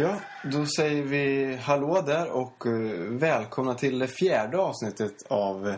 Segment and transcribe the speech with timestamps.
[0.00, 2.72] Ja, då säger vi hallå där och eh,
[3.10, 5.74] välkomna till det fjärde avsnittet av,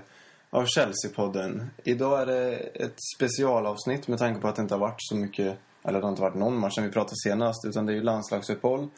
[0.50, 1.66] av Chelsea-podden.
[1.84, 5.58] Idag är det ett specialavsnitt med tanke på att det inte har varit så mycket,
[5.82, 8.02] eller det har inte varit någon match sen vi pratade senast, utan det är ju
[8.02, 8.88] landslagsuppehåll.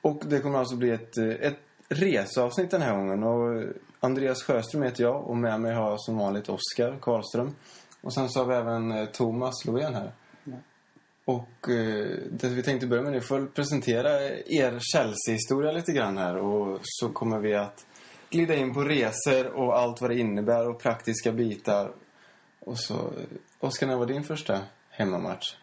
[0.00, 1.58] Och det kommer alltså bli ett, eh, ett
[1.88, 3.22] reseavsnitt den här gången.
[3.22, 3.68] Och eh,
[4.00, 7.54] Andreas Sjöström heter jag och med mig har jag som vanligt Oskar Karlström.
[8.02, 10.12] Och sen så har vi även Thomas Lovén här.
[11.26, 14.10] Och eh, det vi tänkte börja med nu får presentera
[14.46, 16.36] er Chelsea-historia lite grann här.
[16.36, 17.86] Och så kommer vi att
[18.30, 21.92] glida in på resor och allt vad det innebär och praktiska bitar.
[22.60, 23.12] Och så,
[23.60, 25.54] Oskar, när var din första hemmamatch?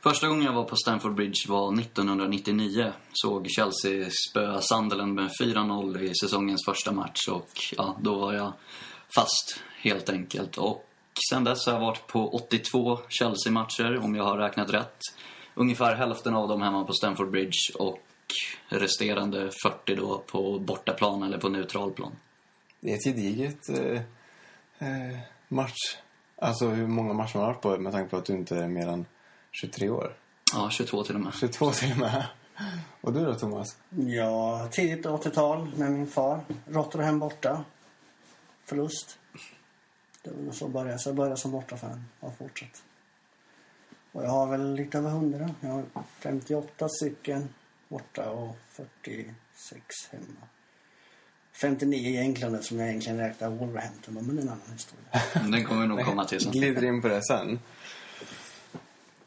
[0.00, 2.92] Första gången jag var på Stamford Bridge var 1999.
[3.12, 8.52] Såg Chelsea spöa Sunderland med 4-0 i säsongens första match och ja, då var jag
[9.14, 10.58] fast helt enkelt.
[10.58, 10.88] Och
[11.30, 14.98] sen dess har jag varit på 82 Chelsea-matcher om jag har räknat rätt.
[15.54, 18.00] Ungefär hälften av dem hemma på Stamford Bridge och
[18.68, 22.12] resterande 40 då på bortaplan eller på neutral plan.
[22.80, 24.00] Det är ett gediget eh,
[24.78, 25.96] eh, match.
[26.38, 28.68] Alltså hur många matcher man har varit på med tanke på att du inte är
[28.68, 29.06] mer än
[29.52, 30.16] 23 år.
[30.54, 31.34] Ja, 22 till och med.
[31.34, 32.26] 22 till och med.
[33.00, 33.76] Och du då Thomas?
[33.90, 36.40] Ja, tidigt 80-tal med min far.
[36.66, 37.64] Rotherham borta.
[38.64, 39.18] Förlust.
[40.26, 42.82] Det var nog så började Så jag började som bortafan och har fortsatt.
[44.12, 45.50] Och jag har väl lite över 100.
[45.60, 45.84] Jag har
[46.20, 47.48] 58 stycken
[47.88, 50.46] borta och 46 hemma.
[51.60, 55.06] 59 i England som jag egentligen räknar Wolverhampton men det är en annan historia.
[55.50, 56.52] Den kommer nog komma till sen.
[56.52, 57.58] Glider in på det sen.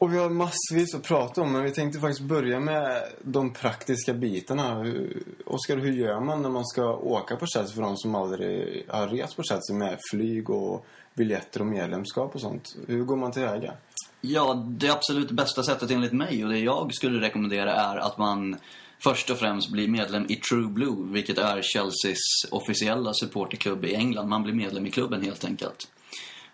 [0.00, 4.14] Och vi har massvis att prata om, men vi tänkte faktiskt börja med de praktiska
[4.14, 4.74] bitarna.
[4.82, 8.84] Hur- Oskar, hur gör man när man ska åka på Chelsea för de som aldrig
[8.88, 12.76] har rest på Chelsea med flyg och biljetter och medlemskap och sånt?
[12.86, 13.72] Hur går man tillväga?
[14.20, 18.56] Ja, det absolut bästa sättet enligt mig och det jag skulle rekommendera är att man
[19.04, 22.18] först och främst blir medlem i True Blue, vilket är Chelseas
[22.50, 24.28] officiella supporterklubb i England.
[24.28, 25.88] Man blir medlem i klubben helt enkelt.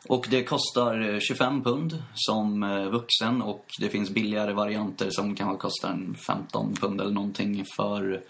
[0.08, 5.34] Och det kostar eh, 25 pund som eh, vuxen och det finns billigare varianter som
[5.34, 8.22] kan kosta en 15 pund eller någonting för,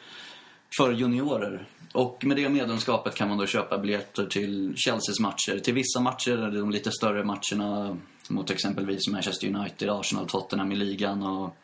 [0.79, 1.69] för juniorer.
[1.93, 5.59] Och med det medlemskapet kan man då köpa biljetter till Chelseas matcher.
[5.59, 7.97] Till vissa matcher, eller de lite större matcherna
[8.29, 11.57] mot exempelvis Manchester United, Arsenal, Tottenham i ligan och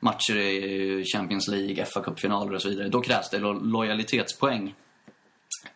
[0.00, 2.88] matcher i Champions League, FA-cupfinaler och så vidare.
[2.88, 4.74] Då krävs det lo- lojalitetspoäng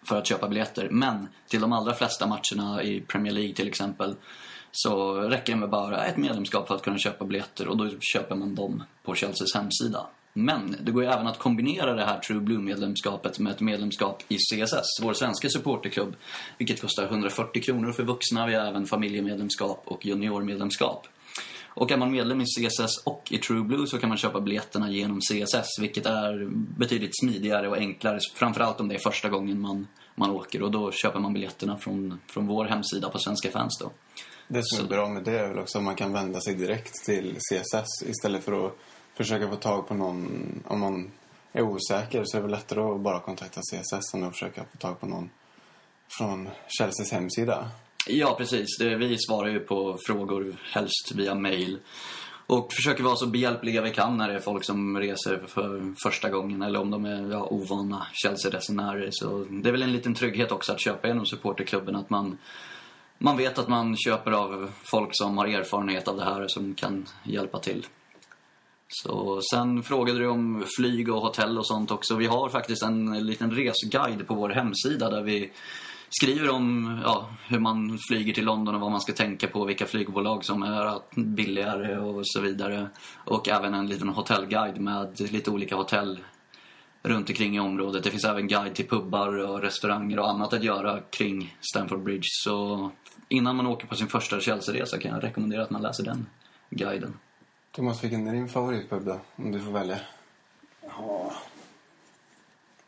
[0.02, 0.88] för att köpa biljetter.
[0.90, 4.14] Men till de allra flesta matcherna i Premier League till exempel
[4.72, 8.34] så räcker det med bara ett medlemskap för att kunna köpa biljetter och då köper
[8.34, 10.06] man dem på Chelseas hemsida.
[10.32, 14.36] Men det går ju även att kombinera det här True Blue-medlemskapet med ett medlemskap i
[14.36, 16.16] CSS, vår svenska supporterklubb,
[16.58, 18.46] vilket kostar 140 kronor för vuxna.
[18.46, 21.06] Vi har även familjemedlemskap och juniormedlemskap.
[21.74, 24.90] Och är man medlem i CSS och i True Blue så kan man köpa biljetterna
[24.90, 26.48] genom CSS vilket är
[26.78, 28.18] betydligt smidigare och enklare.
[28.34, 32.20] Framförallt om det är första gången man, man åker och då köper man biljetterna från,
[32.26, 33.90] från vår hemsida på Svenska fans då.
[34.48, 37.04] Det som är bra med det är väl också att man kan vända sig direkt
[37.04, 38.76] till CSS istället för att
[39.14, 40.62] försöka få tag på någon.
[40.66, 41.10] Om man
[41.52, 44.78] är osäker så är det väl lättare att bara kontakta CSS än att försöka få
[44.78, 45.30] tag på någon
[46.18, 46.48] från
[46.78, 47.70] Chelseas hemsida.
[48.12, 48.78] Ja, precis.
[48.78, 51.78] Det, vi svarar ju på frågor helst via mail.
[52.46, 56.28] Och försöker vara så behjälpliga vi kan när det är folk som reser för första
[56.28, 59.08] gången eller om de är ja, ovana Chelsea-resenärer.
[59.12, 61.96] Så det är väl en liten trygghet också att köpa genom supporterklubben.
[61.96, 62.38] Att man,
[63.18, 66.74] man vet att man köper av folk som har erfarenhet av det här och som
[66.74, 67.86] kan hjälpa till.
[68.88, 72.16] Så sen frågade du om flyg och hotell och sånt också.
[72.16, 75.50] Vi har faktiskt en liten resguide på vår hemsida där vi
[76.10, 79.86] skriver om ja, hur man flyger till London och vad man ska tänka på, vilka
[79.86, 82.88] flygbolag som är billigare och så vidare.
[83.14, 86.20] Och även en liten hotellguide med lite olika hotell
[87.02, 88.04] runt omkring i området.
[88.04, 92.28] Det finns även guide till pubbar och restauranger och annat att göra kring Stamford Bridge.
[92.28, 92.90] Så
[93.28, 96.26] innan man åker på sin första Chelsea-resa kan jag rekommendera att man läser den
[96.70, 97.14] guiden.
[97.72, 99.20] Thomas, vilken är din favoritpub då?
[99.36, 99.98] Om du får välja.
[100.82, 101.32] Ja.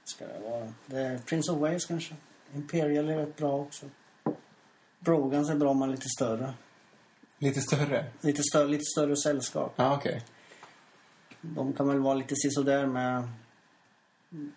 [0.05, 0.73] Ska det vara?
[0.87, 2.15] Det är Prince of Wales kanske.
[2.55, 3.87] Imperial är rätt bra också.
[4.99, 6.55] Brogans är bra men lite större.
[7.39, 8.05] Lite större?
[8.21, 9.73] Lite större, lite större sällskap.
[9.77, 10.23] Ja, okej.
[11.41, 13.17] De kan väl vara lite sisådär med...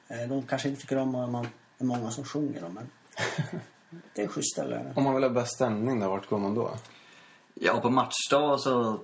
[0.07, 1.47] eh, De kanske inte tycker om att man
[1.77, 2.89] det är många som sjunger dem, men...
[4.13, 4.93] Det är schysst ställe.
[4.95, 6.71] Om man vill ha bäst stämning då, vart går man då?
[7.53, 8.99] Ja, på matchdag så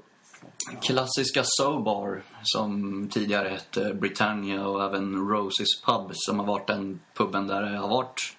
[0.81, 7.47] klassiska Sobar som tidigare hette Britannia och även Roses Pub som har varit den puben
[7.47, 8.38] där det har varit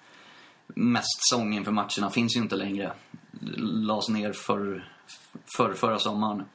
[0.67, 2.93] mest sång inför matcherna finns ju inte längre.
[3.57, 4.89] Lades ner för,
[5.57, 6.45] för förra sommaren.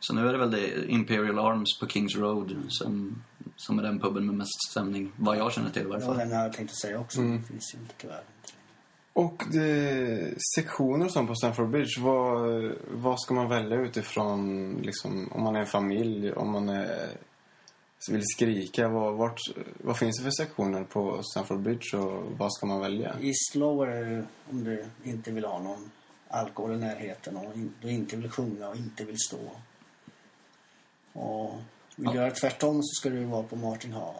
[0.00, 3.22] Så nu är det väl det Imperial Arms på Kings Road som,
[3.56, 5.12] som är den puben med mest stämning.
[5.16, 6.16] Vad jag känner till i varje fall.
[6.16, 7.20] den jag tänkte säga också.
[7.20, 8.22] Det finns ju inte tyvärr.
[9.18, 15.42] Och det, sektioner som på Stamford Bridge, vad, vad ska man välja utifrån, liksom, om
[15.42, 17.08] man är en familj, om man är,
[18.10, 19.40] vill skrika, vad, vart,
[19.84, 23.18] vad finns det för sektioner på Stamford Bridge och vad ska man välja?
[23.20, 25.90] I slower är det om du inte vill ha någon
[26.28, 29.50] alkohol i närheten och in, du inte vill sjunga och inte vill stå.
[31.12, 31.54] Och
[31.96, 34.14] vill du göra tvärtom så ska du vara på Martin Hall.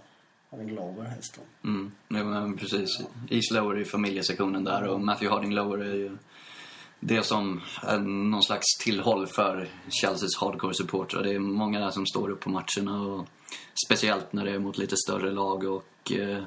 [0.51, 1.69] Av en Glover helst då.
[1.69, 2.89] Mm, jo, men precis.
[3.31, 6.17] East Lower är ju familjesektionen där och Matthew Harding Lower är ju
[7.01, 9.69] det som är någon slags tillhåll för
[10.03, 11.23] Chelseas hardcore-supportrar.
[11.23, 13.29] Det är många där som står upp på matcherna och
[13.87, 16.43] speciellt när det är mot lite större lag och eh,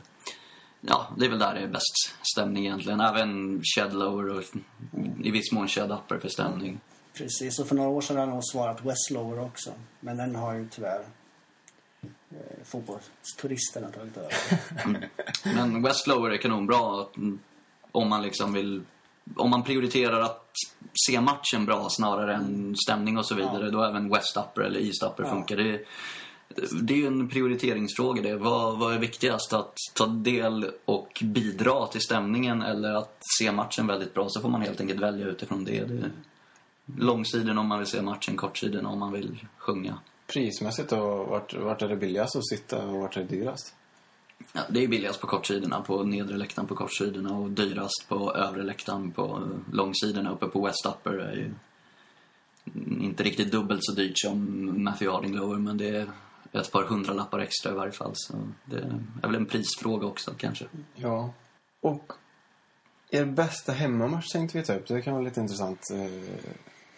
[0.81, 3.01] ja, det är väl där det är bäst stämning egentligen.
[3.01, 4.43] Även Shed Lower och
[5.23, 6.79] i viss mån Shed Upper för stämning.
[7.13, 9.73] Precis, och för några år sedan jag nog svarat West Lower också.
[9.99, 11.05] Men den har ju tyvärr
[12.31, 14.33] eh, fotbollsturisterna tagit över.
[15.43, 17.39] Men West Lower är kanonbra mm,
[17.91, 18.81] om man liksom vill...
[19.35, 20.51] Om man prioriterar att
[21.07, 23.69] se matchen bra snarare än stämning och så vidare.
[23.69, 25.29] Då även West Upper eller East Upper Ja.
[25.29, 25.57] funkar.
[25.57, 25.85] Det,
[26.81, 28.35] det är ju en prioriteringsfråga det.
[28.35, 29.53] Vad, vad är viktigast?
[29.53, 34.29] Att ta del och bidra till stämningen eller att se matchen väldigt bra?
[34.29, 35.85] Så får man helt enkelt välja utifrån det.
[35.85, 36.11] det
[36.97, 39.97] långsidan om man vill se matchen, kortsidan om man vill sjunga.
[40.33, 43.75] Prismässigt då, vart, vart är det billigast att sitta och vart är det dyrast?
[44.53, 48.63] Ja, det är billigast på kortsidorna, på nedre läktaren på kortsidorna och dyrast på övre
[48.63, 50.31] läktaren på långsidorna.
[50.31, 51.53] Uppe på West Upper är ju
[53.01, 56.07] inte riktigt dubbelt så dyrt som Matthew Harding Lower men det är
[56.53, 58.11] ett par hundralappar extra i varje fall.
[58.15, 58.33] Så
[58.65, 58.77] det
[59.23, 60.65] är väl en prisfråga också kanske.
[60.95, 61.33] Ja.
[61.81, 62.13] Och
[63.09, 64.87] er bästa hemmamatch tänkte vi ta upp.
[64.87, 65.91] Det kan vara lite intressant.
[65.91, 66.45] Eh,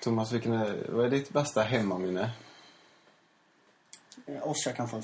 [0.03, 2.31] Thomas, vilken är, vad är ditt bästa hemmaminne?
[4.25, 5.01] Eh, Oskar kan få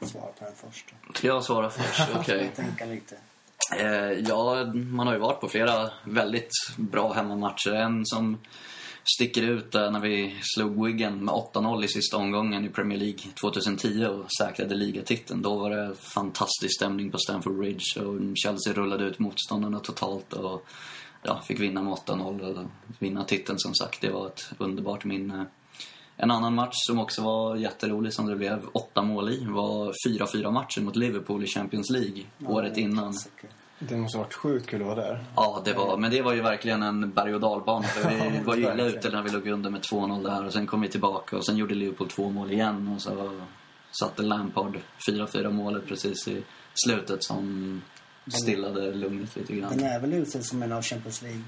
[0.00, 0.94] svara på den först.
[1.14, 2.08] Ska jag svara först?
[2.16, 2.52] Okej.
[2.86, 3.16] Lite.
[3.76, 7.72] Eh, ja, man har ju varit på flera väldigt bra hemmamatcher.
[7.72, 8.38] En som
[9.04, 13.20] sticker ut är när vi slog Wigan med 8-0 i sista omgången i Premier League
[13.40, 15.42] 2010 och säkrade ligatiteln.
[15.42, 20.66] Då var det fantastisk stämning på Stamford Bridge och Chelsea rullade ut motståndarna totalt och
[21.22, 22.64] ja, fick vinna med 8-0 och
[22.98, 24.00] vinna titeln som sagt.
[24.00, 25.46] Det var ett underbart minne.
[26.16, 30.50] En annan match som också var jätterolig som det blev åtta mål i var 4-4
[30.50, 33.12] matchen mot Liverpool i Champions League året innan.
[33.12, 33.50] klassiker.
[33.82, 35.24] Det måste ha varit sjukt kul att vara där.
[35.36, 37.86] Ja, det var, men det var ju verkligen en berg och dalbana.
[38.32, 40.80] Vi var ju illa ute när vi låg under med 2-0 där och sen kom
[40.80, 43.40] vi tillbaka och sen gjorde Liverpool två mål igen och så
[43.90, 44.78] satte Lampard
[45.08, 46.42] 4-4 målet precis i
[46.74, 47.82] slutet som
[48.42, 49.80] stillade lugnet lite Den grann.
[49.80, 51.42] är väl utsedd som en av Champions League.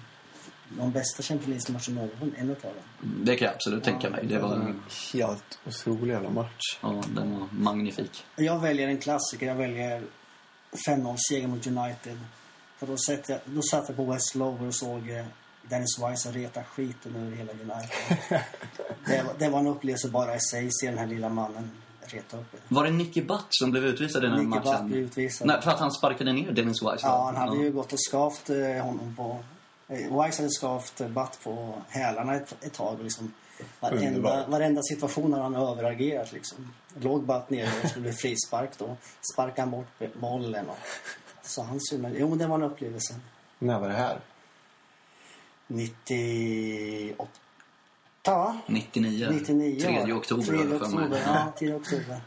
[0.68, 3.14] De bästa Champions League-matcherna någon, en utav dem.
[3.24, 4.26] Det kan jag absolut tänka mig.
[4.26, 4.82] Det var, en
[5.12, 6.78] helt otrolig jävla match.
[6.80, 8.24] ja, den var magnifik.
[8.36, 9.46] Jag väljer en klassiker.
[9.46, 10.02] Jag väljer
[10.88, 12.18] 5-0-seger mot United.
[12.78, 15.24] För då satt, jag, då satt jag på West Lower och såg eh,
[15.62, 18.18] Dennis Wise reta skiten ur hela United.
[19.06, 21.70] det, var, det var en upplevelse bara i sig, se den här lilla mannen
[22.00, 22.56] reta upp.
[22.68, 24.82] Var det Nicky Butt som blev utvisad i den här Nicky matchen?
[24.82, 25.46] Butt blev utvisad.
[25.46, 26.98] Nej, för att han sparkade ner Dennis Wise?
[27.02, 29.38] Ja, han hade ju gått och skavt eh, honom på...
[29.88, 32.94] Eh, Wise hade skavt Butt på hälarna ett, ett tag.
[32.98, 33.32] och Liksom,
[33.80, 36.32] varenda, varenda situation har han överagerat.
[36.32, 36.72] Liksom.
[37.00, 38.96] Låg Butt nere och skulle bli frispark då.
[39.34, 40.68] Sparkade han bort bollen.
[40.68, 40.78] Och,
[41.42, 43.14] så han men, Jo, det var en upplevelse.
[43.58, 44.20] När var det här?
[45.66, 47.26] 98,
[48.26, 48.58] va?
[48.66, 49.28] 99.
[49.30, 50.12] 99 3 var det.
[50.12, 51.04] oktober 3 har jag för mig.
[51.04, 51.52] oktober, ja.
[51.58, 52.20] 3 oktober.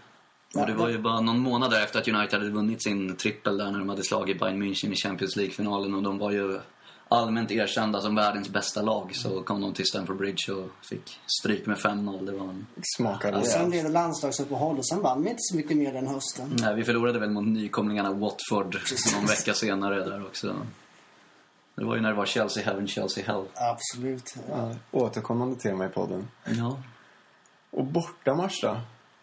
[0.55, 3.57] Och det var ju bara någon månad där efter att United hade vunnit sin trippel
[3.57, 6.59] där när de hade slagit Bayern München i Champions League-finalen och de var ju
[7.07, 11.65] allmänt erkända som världens bästa lag så kom de till Stamford Bridge och fick stryk
[11.65, 12.25] med 5-0.
[12.25, 12.67] Det var en...
[12.97, 16.07] Smakar Och sen blev det landslagsuppehåll och sen vann vi inte så mycket mer den
[16.07, 16.57] hösten.
[16.61, 18.77] Nej, vi förlorade väl mot nykomlingarna Watford
[19.15, 20.55] någon vecka senare där också.
[21.75, 23.45] Det var ju när det var Chelsea Heaven, Chelsea Hell.
[23.53, 24.35] Absolut.
[24.49, 26.27] Ja, återkommande tema i podden.
[26.45, 26.79] Ja.
[27.71, 28.77] Och bortamatch då?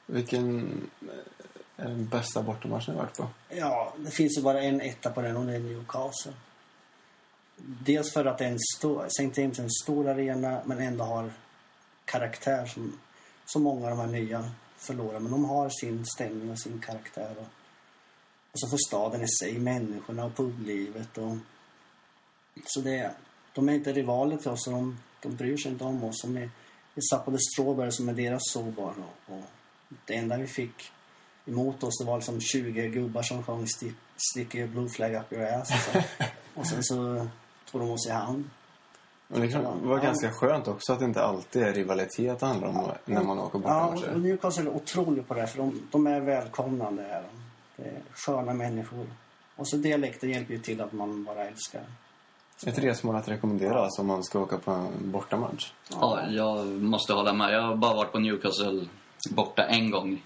[0.07, 0.71] Vilken
[1.77, 3.29] är den bästa bortamatchen ni varit på?
[3.49, 6.33] Ja, det finns ju bara en etta på den och det är Newcastle.
[7.65, 9.41] Dels för att det är en stor, St.
[9.41, 11.33] James är en stor arena men ändå har
[12.05, 13.01] karaktär som,
[13.47, 15.21] som många av de här nya förlorar.
[15.21, 17.35] Men de har sin stämning och sin karaktär.
[17.39, 17.47] Och,
[18.53, 21.19] och så får staden i sig, människorna och publivet.
[21.19, 21.37] Och,
[22.65, 23.15] så det,
[23.53, 26.23] de är inte rivaler till oss och de, de bryr sig inte om oss.
[26.23, 26.51] De är,
[26.95, 28.95] vi satt The Strawberry som är deras sårbar.
[28.99, 29.45] Och, och
[30.07, 30.93] det enda vi fick
[31.47, 35.33] emot oss det var liksom 20 gubbar som sjöng stick, stick your blue flag up
[35.33, 35.69] your ass.
[35.69, 36.03] Så.
[36.55, 37.29] och sen så
[38.13, 38.51] hand.
[39.29, 40.05] Och det kan vara Ja.
[40.05, 43.59] ganska skönt också att det inte alltid är rivalitet det handlar om när man åker
[43.59, 44.15] Ja, bortamatcher.
[44.15, 47.03] och Newcastle är otroligt på det för de, de är välkomnande.
[47.07, 47.29] Är de.
[47.83, 49.07] Det är sköna människor.
[49.57, 51.83] Och så dialekten hjälper ju till att man bara älskar.
[52.67, 55.73] Ett resmål att rekommendera alltså, om man ska åka på en bortamatch.
[55.91, 57.53] Ja, jag måste hålla med.
[57.55, 58.87] Jag har bara varit på Newcastle
[59.31, 60.25] borta en gång.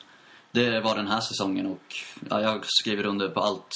[0.52, 1.82] Det var den här säsongen och
[2.30, 3.68] ja, jag skriver under på allt.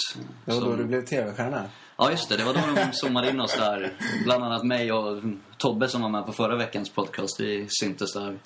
[0.45, 1.63] Det var då som- du blev tv-stjärna.
[2.03, 2.37] Ja, just det.
[2.37, 3.93] Det var då de zoomade in oss där.
[4.25, 5.23] Bland annat mig och
[5.59, 7.41] Tobbe som var med på förra veckans podcast.
[7.41, 8.39] Vi syntes där.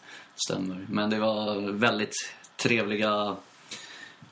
[0.46, 0.86] Stämmer.
[0.88, 2.14] Men det var väldigt
[2.56, 3.36] trevliga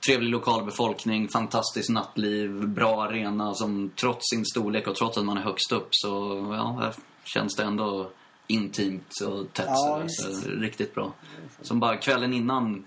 [0.07, 5.43] trevlig lokalbefolkning, fantastiskt nattliv, bra arena som trots sin storlek och trots att man är
[5.43, 6.09] högst upp så
[6.51, 6.93] ja,
[7.25, 8.11] känns det ändå
[8.47, 9.67] intimt och tätt.
[9.69, 11.13] Ja, så riktigt bra.
[11.61, 12.85] Som bara kvällen innan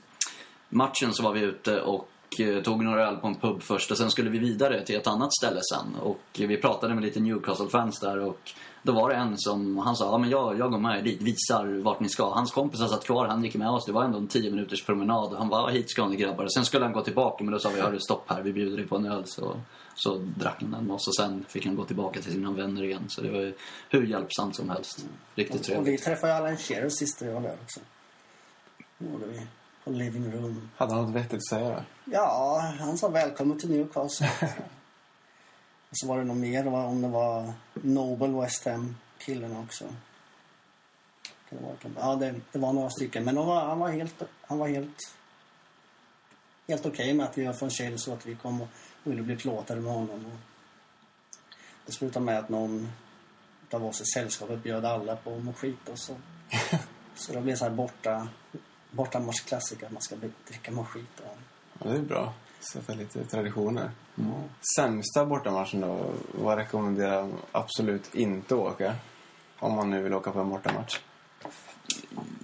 [0.69, 3.97] matchen så var vi ute och eh, tog några öl på en pub först och
[3.97, 5.95] sen skulle vi vidare till ett annat ställe sen.
[6.01, 8.51] Och vi pratade med lite Newcastle-fans där och
[8.83, 11.21] då var det en som, han sa, ja men jag, jag går med er dit,
[11.21, 12.29] visar vart ni ska.
[12.29, 15.33] Hans kompisar satt kvar, han gick med oss, det var ändå en 10 minuters promenad.
[15.37, 16.47] Han var hit ska ni grabbar.
[16.47, 18.87] Sen skulle han gå tillbaka men då sa vi, hörru stopp här, vi bjuder dig
[18.87, 19.23] på en öl.
[19.25, 19.57] Så,
[19.95, 22.83] så drack han den med oss och sen fick han gå tillbaka till sina vänner
[22.83, 23.03] igen.
[23.07, 23.53] Så det var
[23.89, 25.05] hur hjälpsamt som helst.
[25.35, 26.03] Riktigt Och vi trevligt.
[26.03, 27.79] träffade ju Alan Shearer sist jag var där också.
[28.97, 29.41] Det gjorde vi.
[29.91, 30.69] Living Room.
[30.75, 31.85] Hade han något vettigt att säga?
[32.05, 34.29] Ja, han sa välkommen till Newcastle.
[35.89, 39.85] och så var det nog mer, om det var Noble West Ham-killen också.
[41.95, 43.23] Ja, det, det var några stycken.
[43.23, 44.97] Men var, han var helt, han var helt,
[46.67, 48.67] helt okej med att vi var från Chelsea och att vi kom och
[49.03, 50.25] ville bli plåtade med honom.
[50.25, 50.39] Och
[51.85, 52.91] det slutade med att någon
[53.71, 55.95] av oss i sällskapet bjöd alla på mojito.
[55.95, 56.15] Så,
[57.15, 58.27] så det blev så här borta,
[58.95, 60.15] bortamatchklassiker att man ska
[60.47, 61.23] dricka mojito.
[61.79, 62.33] Ja, det är bra.
[62.61, 63.91] Så för lite traditioner.
[64.77, 66.13] Sämsta bortamatchen då?
[66.31, 68.95] Vad rekommenderar man absolut inte åka?
[69.59, 70.99] Om man nu vill åka på en bortamatch.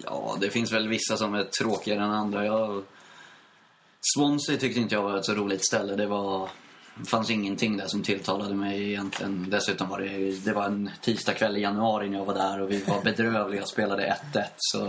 [0.03, 2.45] Ja, det finns väl vissa som är tråkigare än andra.
[2.45, 2.83] Jag...
[4.15, 5.95] Swansea tyckte inte jag var ett så roligt ställe.
[5.95, 6.49] Det var...
[6.95, 9.49] Det fanns ingenting där som tilltalade mig egentligen.
[9.49, 12.83] Dessutom var det, det var en tisdagkväll i januari när jag var där och vi
[12.83, 14.43] var bedrövliga och spelade 1-1.
[14.57, 14.79] Så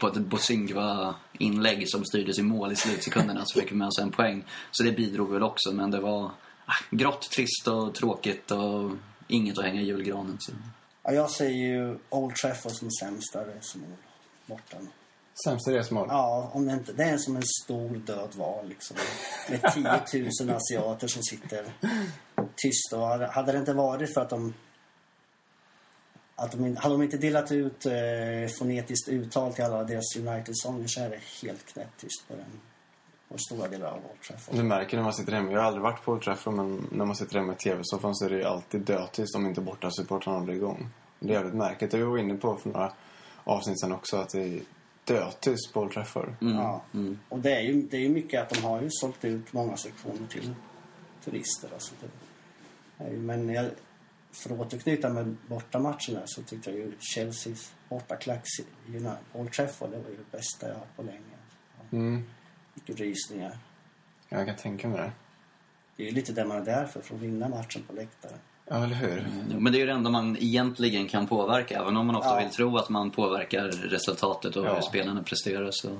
[0.00, 4.10] på ett Bosingva-inlägg som styrdes i mål i slutsekunderna så fick vi med oss en
[4.10, 4.44] poäng.
[4.70, 6.30] Så det bidrog väl också, men det var
[6.66, 8.90] ah, grått, trist och tråkigt och
[9.28, 10.36] inget att hänga i julgranen.
[10.40, 10.52] Så.
[11.02, 13.96] Ja, jag säger ju Old Trafford som sämsta resmål
[14.46, 14.76] borta.
[15.44, 16.06] Sämsta resmål?
[16.10, 16.92] Ja, om det inte...
[16.92, 18.96] Det är som en stor död val liksom.
[19.76, 21.72] Med 10 000 asiater som sitter
[22.56, 22.98] tysta.
[22.98, 24.54] Och hade, det inte varit för att de...
[26.36, 27.92] Att de, hade de inte delat ut eh,
[28.58, 32.60] fonetiskt uttal till alla deras United-sånger så är det helt knäpptyst på den.
[33.28, 34.54] På stora delar av Old Trafford.
[34.54, 35.52] Du märker när man sitter hemma.
[35.52, 38.24] Jag har aldrig varit på Old Trafford men när man sitter hemma i tv-soffan så
[38.24, 40.88] är det alltid dödtyst om inte bortasupportrarna håller igång.
[41.20, 41.90] Det är jävligt märkligt.
[41.90, 42.92] Det var inne på för några
[43.44, 44.60] avsnitt sedan också att det
[45.72, 46.34] på Old Trafford.
[46.40, 46.84] Ja.
[47.28, 49.76] Och det är, ju, det är ju mycket att de har ju sålt ut många
[49.76, 50.54] sektioner till
[51.24, 51.68] turister.
[51.72, 53.70] Alltså det är ju, men jag,
[54.32, 58.46] för att återknyta med bortamatcherna så tyckte jag ju Chelseas bortaklack
[59.32, 61.20] Old Trafford det var ju det bästa jag har på länge.
[61.90, 62.24] Mm.
[62.74, 63.58] Vilka rysningar.
[64.28, 65.12] Jag kan tänka mig det.
[65.96, 68.38] Det är ju lite det man är där för, för att vinna matchen på läktaren.
[68.72, 69.26] Ja, eller hur?
[69.52, 71.78] Jo, Men det är ju det enda man egentligen kan påverka.
[71.78, 72.38] Även om man ofta Ja.
[72.38, 74.74] vill tro att man påverkar resultatet och Ja.
[74.74, 75.68] hur spelarna presterar.
[75.72, 75.98] Så,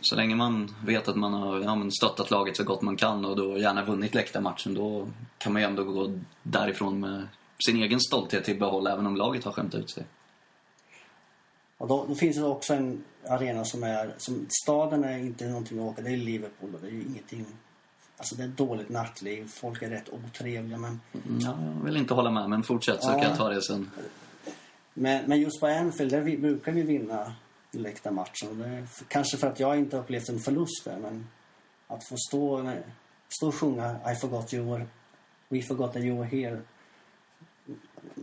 [0.00, 3.36] så länge man vet att man har ja, stöttat laget så gott man kan och
[3.36, 4.74] då gärna vunnit läktarmatchen.
[4.74, 7.28] Då kan man ju ändå gå därifrån med
[7.66, 10.04] sin egen stolthet till behåll även om laget har skämt ut sig.
[11.78, 14.14] Och då, då finns det också en arena som är...
[14.18, 16.02] Som, staden är inte någonting att åka.
[16.02, 17.46] Det är Liverpool och det är ju ingenting...
[18.16, 19.48] Alltså det är dåligt nattliv.
[19.48, 21.00] Folk är rätt otrevliga men...
[21.12, 23.14] Mm, Ja, jag vill inte hålla med men fortsätt så Ja.
[23.14, 23.90] kan jag ta det sen.
[24.94, 27.34] Men, men just på Anfield, där vi, brukar vi vinna
[27.70, 28.58] läktarmatchen.
[28.58, 31.26] Det Kanske för att jag inte har upplevt en förlust där, men
[31.86, 32.72] att få stå,
[33.28, 34.86] stå och sjunga I forgot you were,
[35.48, 36.62] We forgot that you were here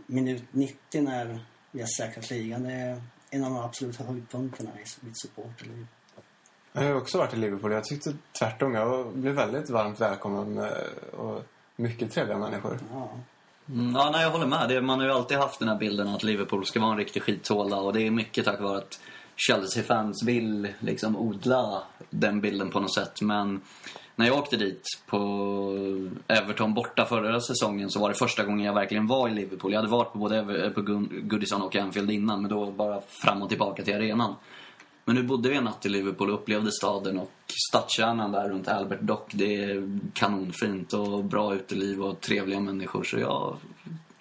[0.06, 1.38] minut 90 när
[1.70, 5.86] vi har säkrat ligan, det är en av de absoluta höjdpunkterna i mitt supporterliv.
[6.76, 7.72] Jag har också varit i Liverpool.
[7.72, 8.74] Jag tyckte tvärtom.
[8.74, 11.44] Jag blev väldigt varmt välkommen eh, och
[11.76, 12.78] mycket trevliga människor.
[12.92, 13.10] Ja.
[13.68, 14.68] Mm, ja, nej, jag håller med.
[14.68, 17.22] Det, man har ju alltid haft den här bilden att Liverpool ska vara en riktig
[17.22, 19.00] skithåla och det är mycket tack vare att
[19.36, 23.20] Chelsea-fans vill liksom odla den bilden på något sätt.
[23.22, 23.60] Men
[24.16, 25.18] när jag åkte dit på
[26.28, 29.72] Everton borta förra säsongen så var det första gången jag verkligen var i Liverpool.
[29.72, 30.80] Jag hade varit på både Ever- på
[31.28, 34.34] Goodison och Anfield innan men då bara fram och tillbaka till arenan.
[35.04, 37.32] Men nu bodde vi en natt i Liverpool och upplevde staden och
[37.68, 39.30] stadskärnan där runt Albert Dock.
[39.34, 43.04] Det är kanonfint och bra uteliv och trevliga människor.
[43.04, 43.56] Så jag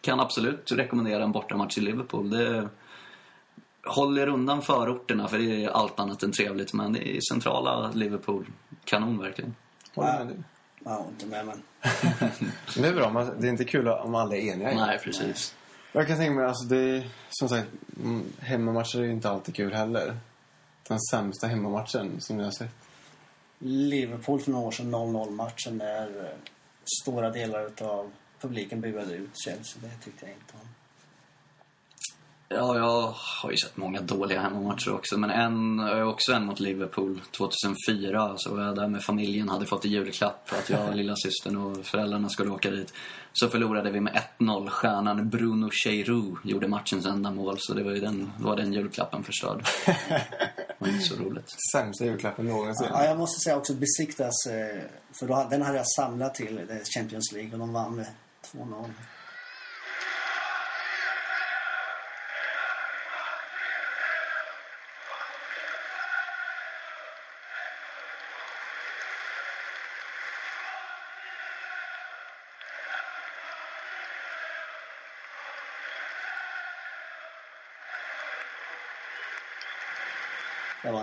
[0.02, 2.30] kan absolut rekommendera en bortamatch i Liverpool.
[2.30, 2.70] Det
[3.84, 6.74] håller undan förorterna för det är allt annat än trevligt.
[6.74, 8.46] Men det är centrala Liverpool.
[8.86, 9.56] Kanon verkligen.
[9.96, 10.38] Med dig.
[10.86, 11.62] Ja, inte med men.
[12.84, 14.86] Det är bra, det är inte kul om alla är eniga.
[14.86, 15.56] Nej, precis.
[15.92, 17.68] Jag kan tänka mig, alltså det är, som sagt,
[18.04, 20.18] mm, hemmamatcher är ju inte alltid kul heller.
[20.88, 22.76] Den sämsta hemmamatchen som jag har sett.
[23.60, 26.38] Liverpool för några år sedan, 0-0 matchen där eh,
[27.02, 29.82] stora delar av publiken buade ut Chelsea.
[29.82, 30.83] Det tyckte jag inte om.
[32.56, 35.18] Ja, jag har ju sett många dåliga hemmamatcher också.
[35.18, 38.34] Men en, också en mot Liverpool 2004.
[38.38, 41.58] Så var jag där med familjen, hade fått i julklapp att jag och lilla systern
[41.58, 42.94] och föräldrarna skulle åka dit.
[43.34, 44.70] Så förlorade vi med 1-0.
[44.70, 47.56] Stjärnan Bruno Cheirou gjorde matchens enda mål.
[47.60, 49.66] Så det var ju den, var den julklappen förstörd.
[49.86, 51.56] Det var inte så roligt.
[51.74, 52.88] Sämsta julklappen någonsin.
[52.92, 54.46] Ja, jag måste säga också besiktas.
[54.48, 54.82] eh,
[55.20, 56.64] För då, den hade jag samlat till eh,
[56.96, 58.06] Champions League och de vann med
[58.54, 58.86] 2-0.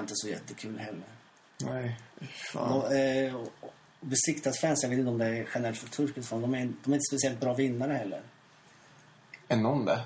[0.01, 1.03] Inte så jättekul heller.
[1.65, 2.01] Nej,
[2.53, 2.73] fan.
[2.73, 6.41] Och, eh, och- och Besiktas-fans, jag vet inte om det är generellt för turkisk fan,
[6.41, 8.23] de är, de är inte speciellt bra vinnare heller.
[9.49, 10.01] Är någon det?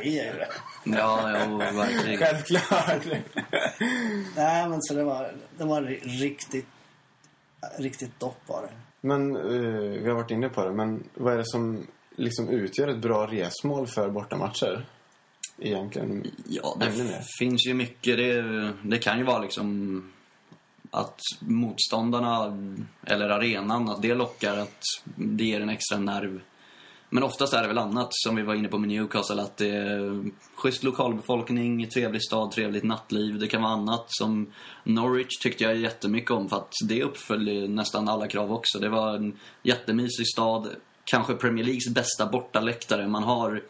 [0.00, 0.48] Vi är det.
[0.96, 2.18] Ja, jo, verkligen.
[2.18, 3.04] Självklart.
[4.36, 6.66] Nej, men så det var, det var ri- riktigt,
[7.78, 8.72] riktigt dopp var det.
[9.00, 9.42] Men eh,
[10.02, 11.86] vi har varit inne på det, men vad är det som
[12.16, 14.86] liksom utgör ett bra resmål för bortamatcher?
[15.60, 16.26] Egentligen.
[16.48, 18.16] Ja, det finns ju mycket.
[18.16, 20.02] Det, det kan ju vara liksom
[20.90, 22.58] att motståndarna
[23.06, 24.82] eller arenan, att det lockar, att
[25.14, 26.40] det ger en extra nerv.
[27.12, 29.68] Men oftast är det väl annat, som vi var inne på med Newcastle, att det
[29.68, 30.24] är
[30.54, 33.38] schysst lokalbefolkning, trevlig stad, trevligt nattliv.
[33.38, 34.52] Det kan vara annat som
[34.84, 38.78] Norwich tyckte jag jättemycket om för att det uppföljde nästan alla krav också.
[38.78, 40.68] Det var en jättemysig stad,
[41.04, 43.08] kanske Premier Leagues bästa bortaläktare.
[43.08, 43.62] Man har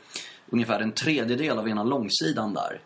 [0.51, 2.81] ungefär en tredjedel av ena långsidan där.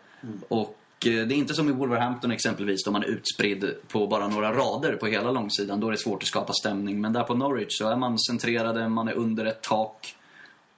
[0.47, 4.27] Och eh, det är inte som i Wolverhampton exempelvis, då man är utspridd på bara
[4.27, 5.79] några rader på hela långsidan.
[5.79, 7.01] Då är det svårt att skapa stämning.
[7.01, 10.15] Men där på Norwich så är man centrerade, man är under ett tak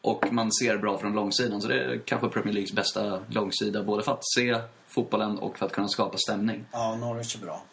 [0.02, 1.62] och man ser bra från långsidan.
[1.62, 5.66] Så det är kanske Premier Leagues bästa långsida, både för att se fotbollen och för
[5.66, 6.66] att kunna skapa stämning.
[6.72, 7.64] Ja, Norwich är bra.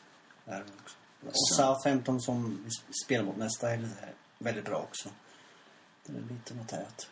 [1.26, 2.70] Och Southampton som vi
[3.04, 5.08] spelar mot nästa helg är väldigt bra också.
[6.06, 7.08] Det är lite noterat.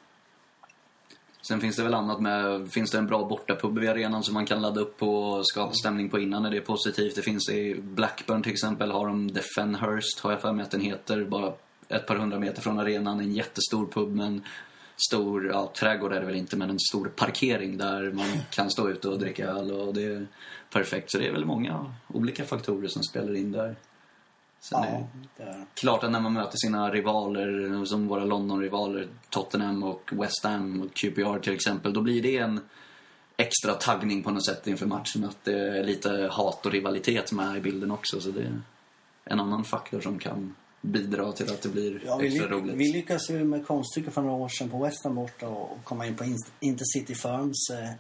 [1.43, 4.47] Sen finns det väl annat med, finns det en bra bortapub vid arenan som man
[4.47, 7.15] kan ladda upp på och skapa stämning på innan när det är positivt.
[7.15, 10.71] Det finns i Blackburn till exempel, har de The Fenhurst, har jag för mig att
[10.71, 11.53] den heter, bara
[11.89, 13.21] ett par hundra meter från arenan.
[13.21, 14.43] En jättestor pub med en
[14.97, 18.89] stor, ja trädgård är det väl inte, men en stor parkering där man kan stå
[18.89, 20.27] ute och dricka öl och det är
[20.73, 21.11] perfekt.
[21.11, 23.77] Så det är väl många olika faktorer som spelar in där.
[24.65, 29.83] Sen Ja, det är klart att när man möter sina rivaler, som våra London-rivaler, Tottenham
[29.83, 32.61] och West Ham och QPR till exempel, då blir det en
[33.37, 35.25] extra taggning på något sätt inför matchen.
[35.25, 38.21] Att det är lite hat och rivalitet med i bilden också.
[38.21, 38.61] Så det är
[39.25, 42.75] en annan faktor som kan bidra till att det blir Ja, vi, extra ly- roligt.
[42.77, 45.85] vi lyckades ju med konststycke för några år sedan på West Ham borta och, och
[45.85, 46.25] komma in på
[46.61, 47.91] Intercity Firms eh,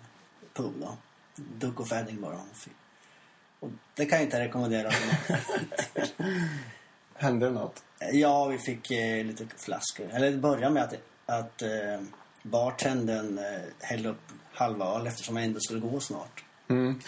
[0.54, 0.96] pub då.
[1.58, 2.34] Duke of Edinburgh.
[2.40, 2.56] Och
[3.94, 4.90] det kan jag inte rekommendera.
[7.14, 7.82] Hände det något?
[8.12, 10.10] ja, vi fick eh, lite flaskor.
[10.12, 10.94] Eller det började med att,
[11.26, 12.00] att eh,
[12.42, 14.22] bartendern eh, hällde upp
[14.52, 16.44] halva öl eftersom jag ändå skulle gå snart.
[16.68, 17.00] Mm.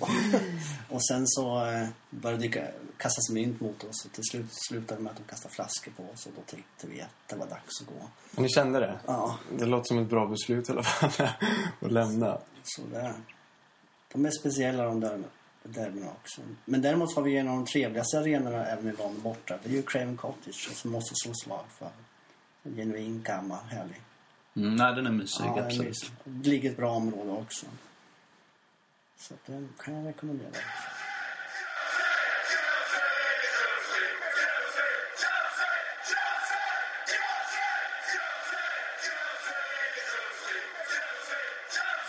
[0.88, 5.10] Och sen så eh, började det kastas mynt mot oss och till slut slutade med
[5.10, 7.86] att de kastade flaskor på oss och då tänkte vi att det var dags att
[7.86, 8.10] gå.
[8.42, 8.98] Ni kände det?
[9.06, 11.28] Ja, Det låter som ett bra beslut i alla fall.
[11.80, 12.38] att lämna.
[12.62, 13.14] så där.
[14.12, 15.22] De är speciella de där
[15.62, 16.40] derbyna också.
[16.64, 19.58] Men däremot har vi en av de trevligaste arenorna även i London borta.
[19.62, 21.90] Det är ju Craven Cottage som måste slå slag för.
[22.62, 24.00] En genuin gammal, härlig.
[24.56, 26.12] Mm, nej, den är mysig, Ja, det är absolut.
[26.24, 27.66] Det ligger ett bra område också.
[29.16, 30.50] Så den kan jag rekommendera.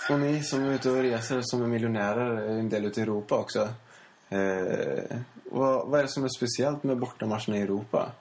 [0.09, 3.03] Och ni som är ute och reser som är miljonärer är en del ute i
[3.03, 3.69] Europa också.
[4.29, 5.17] Eh,
[5.51, 8.11] vad, vad är det som är speciellt med bortamatcherna i Europa?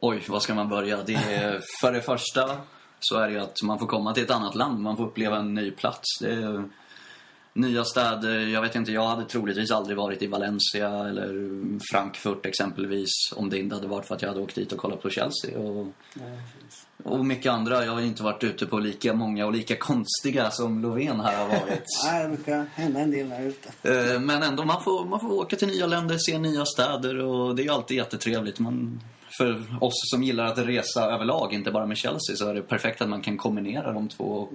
[0.00, 1.02] Oj, var ska man börja?
[1.02, 2.58] Det är, för det första
[3.00, 4.80] så är det att man får komma till ett annat land.
[4.80, 6.18] Man får uppleva en ny plats.
[6.20, 6.68] Det är,
[7.54, 8.38] nya städer.
[8.38, 11.28] Jag vet inte, jag hade troligtvis aldrig varit i Valencia eller
[11.92, 15.02] Frankfurt exempelvis om det inte hade varit för att jag hade åkt dit och kollat
[15.02, 15.58] på Chelsea.
[15.58, 16.86] Och, Nej, precis.
[17.04, 17.84] Och mycket andra.
[17.84, 21.48] Jag har inte varit ute på lika många och lika konstiga som Lovén här har
[21.48, 21.84] varit.
[22.04, 23.68] Nej, det brukar hända en del där ute.
[24.14, 27.56] Eh, Men ändå, man får, man får åka till nya länder, se nya städer och
[27.56, 28.58] det är ju alltid jättetrevligt.
[28.58, 29.00] Man,
[29.38, 33.02] för oss som gillar att resa överlag, inte bara med Chelsea, så är det perfekt
[33.02, 34.24] att man kan kombinera de två.
[34.24, 34.52] Och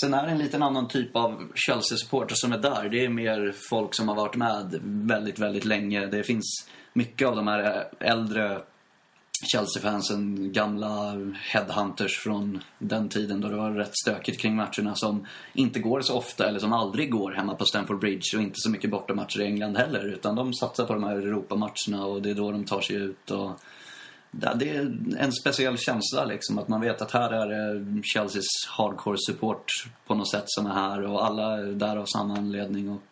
[0.00, 2.88] Sen är det en liten annan typ av Chelsea-supporter som är där.
[2.88, 6.06] Det är mer folk som har varit med väldigt, väldigt länge.
[6.06, 8.58] Det finns mycket av de här äldre
[9.42, 15.80] Chelsea-fansen, gamla headhunters från den tiden då det var rätt stökigt kring matcherna som inte
[15.80, 18.90] går så ofta eller som aldrig går hemma på Stamford Bridge och inte så mycket
[18.90, 22.52] bortamatcher i England heller utan de satsar på de här Europamatcherna och det är då
[22.52, 23.50] de tar sig ut och
[24.30, 29.16] det är en speciell känsla liksom att man vet att här är det Chelseas hardcore
[29.18, 29.64] support
[30.06, 33.02] på något sätt som är här och alla är där av samma anledning och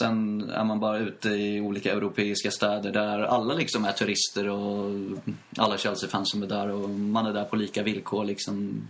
[0.00, 4.90] Sen är man bara ute i olika europeiska städer där alla liksom är turister och
[5.56, 8.88] alla Chelsea-fans som är där och man är där på lika villkor liksom.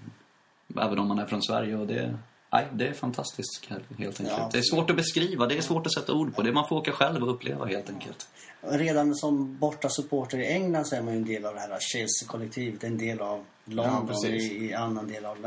[0.80, 2.18] Även om man är från Sverige och det,
[2.52, 4.20] nej, det är fantastiskt helt enkelt.
[4.20, 4.50] Ja.
[4.52, 6.42] Det är svårt att beskriva, det är svårt att sätta ord på.
[6.42, 8.28] Det man får åka själv och uppleva helt enkelt.
[8.60, 11.78] Redan som borta supporter i England så är man ju en del av det här
[11.80, 12.84] Chelsea-kollektivet.
[12.84, 14.52] En del av London precis.
[14.52, 15.44] i, i annan del av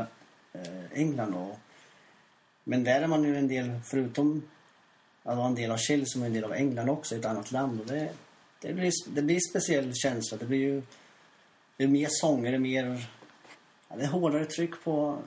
[0.52, 1.34] eh, England.
[1.34, 1.58] Och,
[2.64, 4.42] men där är man ju en del, förutom
[5.22, 7.52] att vara en del av Chile som är en del av England också, ett annat
[7.52, 7.80] land.
[7.80, 8.10] Och det,
[8.60, 10.38] det, blir, det blir speciell känsla.
[10.38, 10.82] Det blir ju
[11.80, 13.08] det är mer sånger, det är mer...
[13.88, 15.18] Ja, det är hårdare tryck på,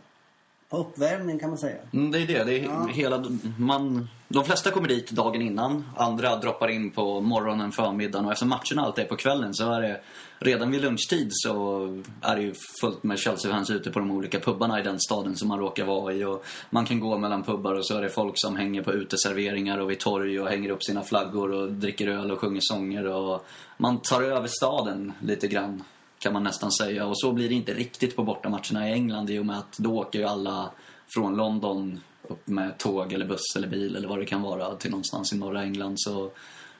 [0.73, 1.77] på uppvärmning kan man säga.
[1.93, 2.43] Mm, det är det.
[2.43, 2.87] det är Ja.
[2.91, 3.23] hela,
[3.59, 5.83] man, de flesta kommer dit dagen innan.
[5.97, 8.25] Andra droppar in på morgonen, förmiddagen.
[8.25, 10.01] Och eftersom matcherna alltid är på kvällen så är det
[10.39, 11.83] redan vid lunchtid så
[12.21, 15.47] är det ju fullt med Chelsea-fans ute på de olika pubbarna i den staden som
[15.47, 16.23] man råkar vara i.
[16.25, 19.77] Och man kan gå mellan pubbar och så är det folk som hänger på uteserveringar
[19.77, 23.07] och vid torg och hänger upp sina flaggor och dricker öl och sjunger sånger.
[23.07, 23.45] Och
[23.77, 25.83] man tar över staden lite grann
[26.23, 27.05] kan man nästan säga.
[27.05, 29.99] Och så blir det inte riktigt på bortamatcherna i England i och med att då
[29.99, 30.71] åker ju alla
[31.07, 34.91] från London upp med tåg eller buss eller bil eller vad det kan vara till
[34.91, 36.31] någonstans i norra England så,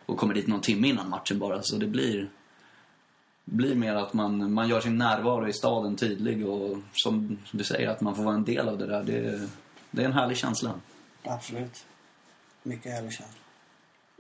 [0.06, 1.63] och kommer dit någon timme innan matchen bara.
[1.63, 2.29] Så det blir,
[3.45, 7.89] blir mer att man, man gör sin närvaro i staden tydlig och som du säger
[7.89, 9.03] att man får vara en del av det där.
[9.03, 9.49] Det,
[9.91, 10.73] det är en härlig känsla.
[11.23, 11.86] Absolut.
[12.63, 13.39] Mycket härlig känsla.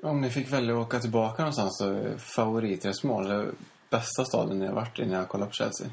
[0.03, 3.51] Om ni fick välja att åka tillbaka någonstans så favoritresmål,
[3.93, 5.87] bästa staden har varit i när jag kollat på Chelsea?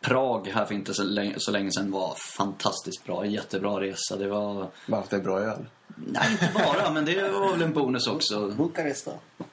[0.00, 3.26] Prag här för inte så länge, så länge sedan var fantastiskt bra.
[3.26, 4.16] Jättebra resa.
[4.16, 4.68] Det var...
[4.86, 5.66] Bara att det är bra öl.
[5.96, 8.48] Nej, inte bara, men det var väl en bonus också.
[8.48, 9.44] Bukarest då?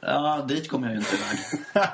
[0.00, 1.88] Ja, dit kommer jag ju inte iväg.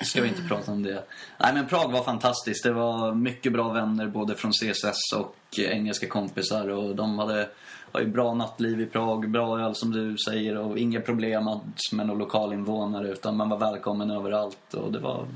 [0.06, 1.04] Ska vi inte prata om det.
[1.38, 2.62] Nej, men Prag var fantastiskt.
[2.64, 6.68] Det var mycket bra vänner både från CSS och engelska kompisar.
[6.68, 7.48] Och de hade,
[7.92, 11.44] har ju bra nattliv i Prag, bra öl som du säger och inga problem
[11.92, 14.74] med några lokalinvånare utan man var välkommen överallt.
[14.74, 15.26] Och det var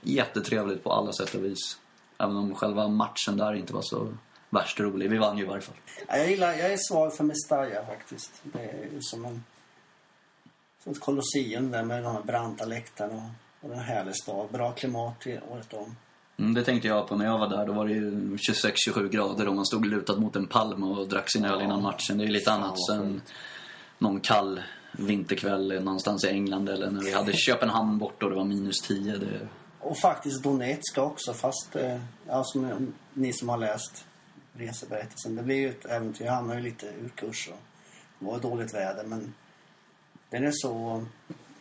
[0.00, 1.78] jättetrevligt på alla sätt och vis.
[2.18, 4.08] Även om själva matchen där inte var så
[4.50, 5.10] värst rolig.
[5.10, 5.76] Vi vann ju i varje fall.
[6.08, 8.42] Ja, Jag, gillar, jag är svag för Mestalla faktiskt.
[8.42, 9.44] Det är ju som en
[10.84, 14.48] som ett kolosseum där med de här branta läktarna och, och en härlig stad.
[14.52, 15.96] Bra klimat året om.
[16.36, 17.66] Mm, det tänkte jag på när jag var där.
[17.66, 21.32] Då var det ju 26-27 grader och man stod lutad mot en palm och drack
[21.32, 22.18] sin öl innan matchen.
[22.18, 23.32] Det är lite Fan, annat än skönt.
[23.98, 28.44] någon kall vinterkväll någonstans i England eller när vi hade Köpenhamn bort och det var
[28.44, 29.16] minus 10.
[29.16, 29.48] Det...
[29.80, 34.04] Och faktiskt Donetsk också fast, eh, ja, som ni som har läst
[34.52, 35.36] reseberättelsen.
[35.36, 36.24] Det blir ju ett äventyr.
[36.24, 37.58] Jag hamnar ju lite ur kurs och
[38.18, 39.34] det var dåligt väder men
[40.34, 41.04] den är så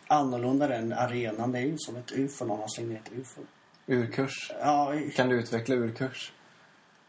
[0.08, 1.52] annorlunda den arenan.
[1.52, 3.42] Det är ju som ett ufo någon har slängt ner ett ufo.
[3.88, 4.52] Urkurs.
[4.60, 6.34] Ja, Kan du utveckla urkurs?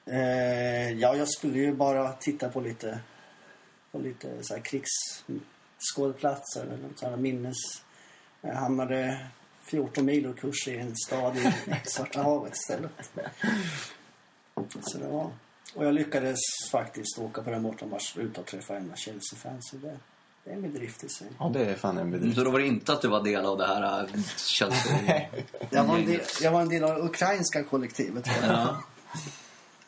[0.07, 2.99] Eh, ja, jag skulle ju bara titta på lite,
[3.93, 7.57] på lite så här krigsskådeplatser eller så här minnes.
[8.41, 9.27] Jag hamnade
[9.63, 11.53] 14 mil ur kurs i en stad i
[11.85, 13.11] Svarta havet istället.
[14.83, 15.31] Så det var...
[15.75, 16.39] Och jag lyckades
[16.73, 19.59] faktiskt åka på den bortamatchen utan att träffa en Chelsea-fan.
[19.61, 19.99] Så det,
[20.45, 21.27] det är en bedrift i sig.
[21.39, 22.37] Ja, det är fan en bedrift.
[22.37, 25.27] Så då var det inte att du var del av det här äh, Chelsea...
[25.71, 28.29] Jag var en del, jag var en del av det ukrainska kollektivet.
[28.43, 28.77] ja.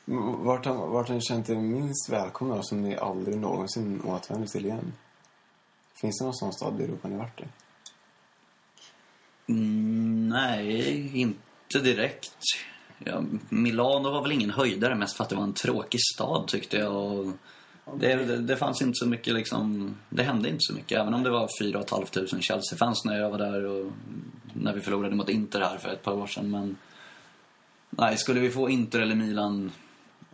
[0.08, 4.64] Vart har, vart har ni känt er minst välkomna som ni aldrig någonsin återvänder till
[4.66, 4.92] igen?
[5.94, 7.44] Finns det någon sån stad i Europa ni varit i?
[9.48, 12.36] Mm, nej, inte direkt.
[12.98, 16.76] Ja, Milano var väl ingen höjdare mest för att det var en tråkig stad tyckte
[16.76, 16.92] jag.
[16.92, 17.32] Och
[17.94, 20.98] det, det, det fanns inte så mycket liksom, det hände inte så mycket.
[21.00, 23.92] Även om det var 4 500 Chelsea-fans när jag var där och
[24.52, 26.50] när vi förlorade mot Inter här för ett par år sedan.
[26.50, 26.76] Men
[27.90, 29.72] nej, skulle vi få Inter eller Milan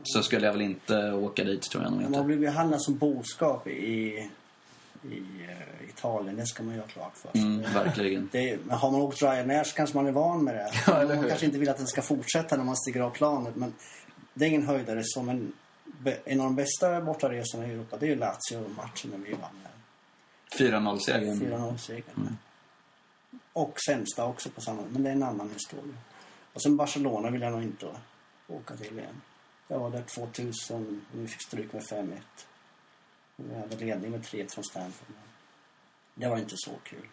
[0.02, 2.22] så skulle jag väl inte åka dit tror jag nog Man inte.
[2.24, 6.36] blivit behandlad som boskap i, i eh, Italien.
[6.36, 7.40] Det ska man ju ha klart för sig.
[7.40, 8.28] Mm, verkligen.
[8.32, 10.70] Det, men har man åkt Ryanair så kanske man är van med det.
[10.86, 13.56] Ja, man kanske inte vill att den ska fortsätta när man stiger av planet.
[13.56, 13.72] Men
[14.34, 15.52] det är ingen höjdare som en, be-
[16.24, 17.96] en av de bästa bortaresorna i Europa.
[17.96, 19.60] Det är ju Lazio-matchen när vi vann.
[19.62, 19.72] där.
[20.58, 21.40] 4-0-segern.
[21.40, 22.36] 4-0-segern.
[23.52, 25.94] Och sämsta också på samma Men det är en annan historia.
[26.52, 27.86] Och sen Barcelona vill jag nog inte
[28.48, 29.20] åka till igen.
[29.68, 32.18] Jag var där 2000 och vi fick stryk med 5-1.
[33.36, 35.06] Vi hade ledning med 3 från Stanford.
[36.14, 37.06] Det var inte så kul.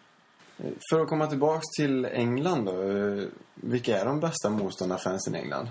[0.90, 2.82] För att komma tillbaks till England då.
[2.90, 3.24] eh,
[3.54, 5.68] Vilka är de bästa motståndarfansen i England?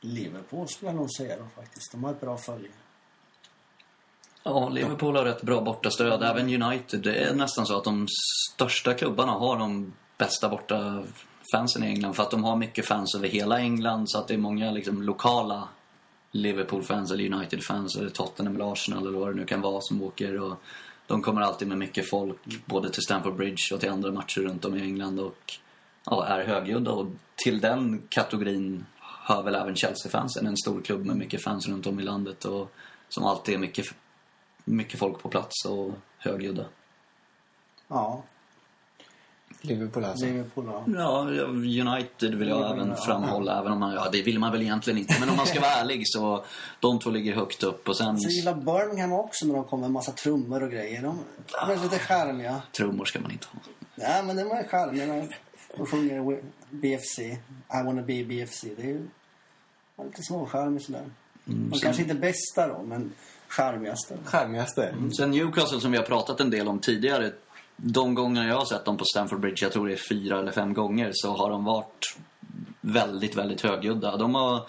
[0.00, 1.92] Liverpool skulle jag nog säga då faktiskt.
[1.92, 2.70] De har ett bra följe.
[4.42, 6.22] Ja, Liverpool har rätt bra bortastöd.
[6.22, 7.00] Även United.
[7.00, 8.06] Det är nästan så att de
[8.54, 11.02] största klubbarna har de bästa borta
[11.52, 12.14] fansen i England.
[12.14, 14.10] För att de har mycket fans över hela England.
[14.10, 15.68] Så att det är många liksom, lokala
[16.32, 20.40] Liverpool-fans eller United-fans eller Tottenham eller Arsenal eller vad det nu kan vara som åker.
[20.40, 20.56] Och
[21.06, 24.64] de kommer alltid med mycket folk både till Stamford Bridge och till andra matcher runt
[24.64, 25.20] om i England.
[25.20, 25.58] Och
[26.04, 26.92] ja, är högljudda.
[26.92, 28.86] Och till den kategorin
[29.22, 30.46] hör väl även Chelsea-fansen.
[30.46, 32.44] En stor klubb med mycket fans runt om i landet.
[32.44, 32.72] Och
[33.08, 33.86] som alltid är mycket
[34.64, 36.64] mycket folk på plats och högljudda.
[37.88, 38.22] Ja,
[39.62, 40.26] Liverpool alltså.
[40.26, 40.84] Liverpool ja.
[40.86, 41.20] Ja,
[41.92, 42.96] United vill jag Ja, även ja.
[42.96, 45.16] framhålla, även om man, ja det vill man väl egentligen inte.
[45.20, 46.44] Men om man ska vara ärlig så,
[46.80, 49.86] de två ligger högt upp och sen, Så gillar Birmingham också när de kommer med
[49.86, 51.02] en massa trummor och grejer.
[51.02, 51.18] De,
[51.66, 52.62] de är lite charmiga.
[52.72, 53.60] trummor ska man inte ha.
[53.94, 55.26] Nej, men de är charmiga.
[55.76, 57.18] De sjunger BFC.
[57.18, 57.38] I
[57.84, 58.64] wanna be BFC.
[58.76, 59.08] Det är ju
[60.04, 61.04] lite småcharmigt sådär.
[61.44, 63.12] De kanske inte bästa då, men
[63.48, 64.18] charmigaste.
[64.24, 64.94] Charmigaste?
[65.16, 67.32] Sen Newcastle som vi har pratat en del om tidigare,
[67.76, 70.52] de gånger jag har sett dem på Stamford Bridge, jag tror det är fyra eller
[70.52, 72.16] fem gånger, så har de varit
[72.80, 74.16] väldigt, väldigt högljudda.
[74.16, 74.60] De har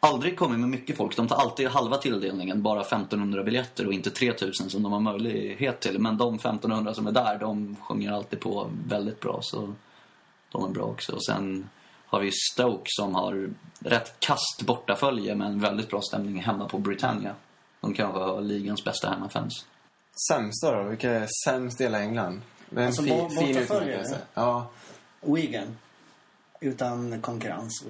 [0.00, 1.16] aldrig kommit med mycket folk.
[1.16, 5.80] De tar alltid halva tilldelningen, bara 1500 biljetter och inte 3000 som de har möjlighet
[5.80, 5.98] till.
[5.98, 9.38] Men de 1500 som är där, de sjunger alltid på väldigt bra.
[9.42, 9.74] Så
[10.54, 11.12] de är bra också.
[11.12, 11.70] Och sen
[12.06, 17.34] har vi Stoke som har rätt kast bortafölje men väldigt bra stämning hemma på Britannia.
[17.80, 19.66] De kanske har ligans bästa hemmafans.
[20.28, 20.88] Sämsta då?
[20.88, 22.42] Vilka är sämst i hela England?
[22.70, 24.18] Det är en Alltså, fi, bo- fin utmärkelse.
[24.34, 24.66] Ja.
[25.20, 25.76] Wigan.
[26.60, 27.84] Utan konkurrens.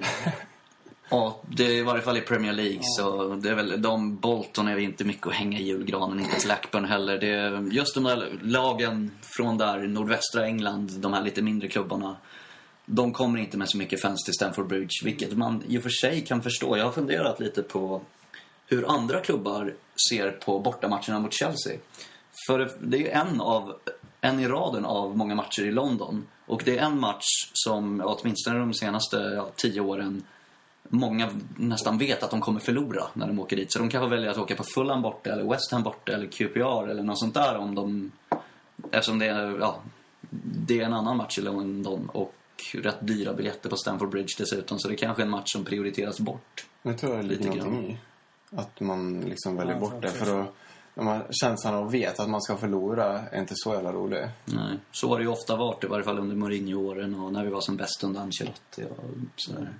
[1.09, 4.69] Ja, det är i varje fall i Premier League så det är väl de Bolton
[4.69, 7.19] är inte mycket att hänga i julgranen, inte Blackburn heller.
[7.19, 12.17] Det är just de där lagen från där nordvästra England, de här lite mindre klubbarna.
[12.87, 15.91] De kommer inte med så mycket fans till Stamford Bridge, vilket man i och för
[15.91, 16.77] sig kan förstå.
[16.77, 18.01] Jag har funderat lite på
[18.67, 19.75] hur andra klubbar
[20.11, 21.79] ser på bortamatcherna mot Chelsea.
[22.47, 23.75] För det är ju en, av,
[24.21, 26.27] en i raden av många matcher i London.
[26.47, 30.23] Och det är en match som åtminstone de senaste ja, tio åren
[30.89, 33.73] många nästan vet att de kommer förlora när de åker dit.
[33.73, 36.89] Så de kanske väljer att åka på Fulham borta, eller West Ham borta, eller QPR
[36.89, 38.13] eller något sånt där om de...
[38.91, 39.81] Eftersom det är, ja,
[40.67, 42.35] det är en annan match i London och
[42.73, 44.79] rätt dyra biljetter på Stamford Bridge dessutom.
[44.79, 46.67] Så det kanske är en match som prioriteras bort.
[46.83, 47.99] Jag tror det ligger någonting i.
[48.57, 50.11] Att man liksom väljer Ja, bort det.
[50.11, 50.53] För då,
[50.95, 54.29] när man, känslan av att veta att man ska förlora är inte så jävla rolig.
[54.45, 57.51] Nej, så har det ju ofta varit, i varje fall under Mourinho-åren och när vi
[57.51, 59.75] var som bäst under Ancelotti och sådär.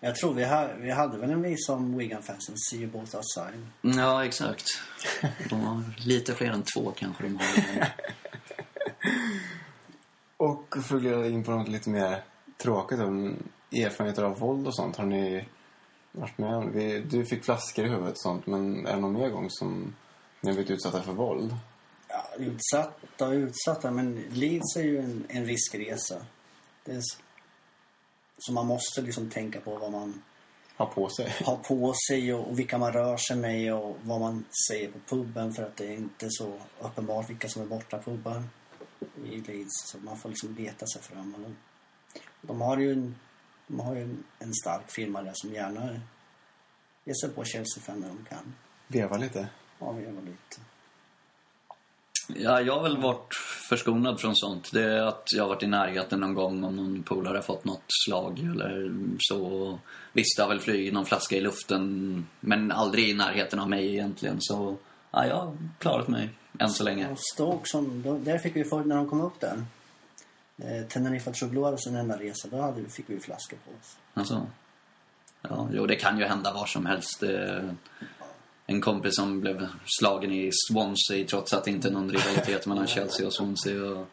[0.00, 2.54] Jag tror vi, ha, vi hade väl en visa om Wigan-fansen.
[2.56, 3.66] See you both outside.
[3.80, 4.66] Ja, exakt.
[5.48, 7.44] De har lite fler än två kanske de har.
[10.40, 12.24] Och för att glida in på något lite mer
[12.56, 13.36] tråkigt om
[13.72, 14.96] erfarenheter av våld och sånt.
[14.96, 15.48] Har ni
[16.12, 16.72] varit med om
[17.10, 18.46] Du fick flaskor i huvudet och sånt.
[18.46, 19.94] Men är det någon mer gång som
[20.40, 21.56] ni har blivit utsatta för våld?
[22.08, 26.26] Ja, utsatta och utsatta, men Leeds är ju en, en riskresa.
[26.84, 27.00] Det
[28.38, 30.22] så man måste liksom tänka på vad man
[30.76, 31.34] Ha på sig?
[31.44, 34.98] har på sig och, och vilka man rör sig med och vad man säger på
[34.98, 38.42] puben för att det är inte så uppenbart vilka som är borta pubbar
[39.24, 39.90] i Leeds.
[39.90, 41.34] Så man får liksom leta sig fram.
[41.34, 41.56] Och de,
[42.40, 43.14] de har ju en,
[43.66, 46.00] de har ju en, en stark firma där som gärna
[47.04, 48.54] ger sig på Chelsea-fan när de kan.
[48.86, 49.48] Veva lite?
[49.78, 50.60] Avgöra lite.
[52.36, 53.34] Ja, jag har väl varit
[53.68, 54.72] förskonad från sånt.
[54.72, 57.64] Det är att jag har varit i närheten någon gång om någon polare har fått
[57.64, 59.78] något slag eller så.
[60.12, 63.92] Visst, det har väl flugit någon flaska i luften, men aldrig i närheten av mig
[63.92, 64.36] egentligen.
[64.40, 64.76] Så
[65.10, 67.16] ja, jag har klarat mig än så länge.
[67.34, 69.64] Stoke, som, då, där fick vi för, när de kom upp där.
[70.58, 73.96] Eh, Teneriffa Truglor och sin enda resa, då hade, fick vi flaskor på oss.
[74.14, 74.46] Alltså,
[75.42, 77.20] ja, jo, det kan ju hända var som helst.
[77.20, 77.74] Det,
[78.66, 82.86] en kompis som blev slagen i Swansea trots att det inte är någon rivalitet mellan
[82.94, 83.82] Chelsea och Swansea.
[83.84, 84.06] Och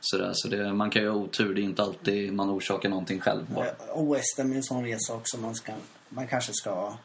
[0.00, 0.30] sådär.
[0.34, 1.54] Så det, man kan ju ha otur.
[1.54, 3.54] Det är inte alltid man orsakar någonting själv.
[3.54, 3.66] Bara.
[3.66, 5.38] Eh, Och West Ham är en sån resa också.
[5.38, 5.72] Man ska
[6.08, 6.98] man kanske ska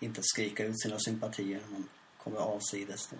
[0.00, 1.84] inte skrika ut sina sympatier man
[2.24, 3.08] kommer avsides.
[3.10, 3.16] Då.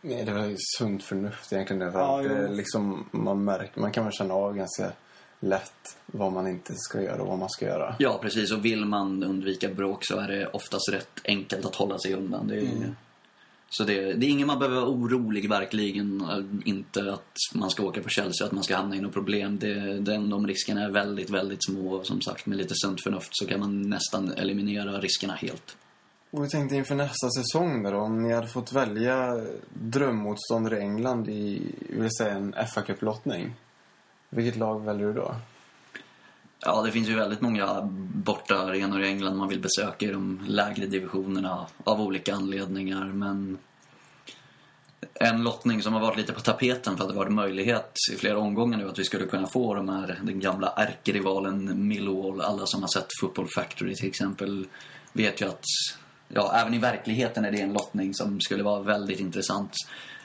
[0.00, 1.80] Nej, det är väl sunt förnuft egentligen.
[1.80, 4.92] Det, Ja, det liksom, man, märker, man kan väl känna av ganska
[5.40, 7.96] lätt vad man inte ska göra och vad man ska göra.
[7.98, 8.52] Ja, precis.
[8.52, 12.48] Och vill man undvika bråk så är det oftast rätt enkelt att hålla sig undan.
[12.48, 12.94] Det är,
[13.70, 16.24] Så det, det är ingen man behöver vara orolig, verkligen.
[16.64, 19.58] Inte att man ska åka på Chelsea att man ska hamna i något problem.
[19.58, 21.90] Det, den, de riskerna är väldigt, väldigt små.
[21.92, 25.76] Och Som sagt, med lite sunt förnuft så kan man nästan eliminera riskerna helt.
[26.30, 30.80] Och jag tänkte inför nästa säsong där då, om ni hade fått välja drömmotståndare i
[30.80, 33.54] England i, vill säga en fa Cup-lottning.
[34.28, 35.34] Vilket lag väljer du då?
[36.60, 37.80] Ja, det finns ju väldigt många
[38.14, 43.04] borta arenor i England man vill besöka i de lägre divisionerna av olika anledningar.
[43.04, 43.58] Men
[45.14, 48.38] en lottning som har varit lite på tapeten för att det varit möjlighet i flera
[48.38, 52.40] omgångar nu att vi skulle kunna få de här, den gamla ärkerivalen Millwall.
[52.40, 54.66] Alla som har sett Football Factory till exempel
[55.12, 55.64] vet ju att
[56.34, 59.72] ja, även i verkligheten är det en lottning som skulle vara väldigt intressant.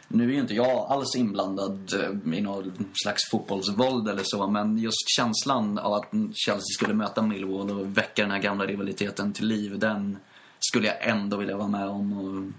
[0.07, 4.77] Nu är ju inte jag alls inblandad eh, i någon slags fotbollsvåld eller så, men
[4.77, 9.47] just känslan av att Chelsea skulle möta Millwall och väcka den här gamla rivaliteten till
[9.47, 10.17] liv, den
[10.59, 12.13] skulle jag ändå vilja vara med om.
[12.19, 12.53] Och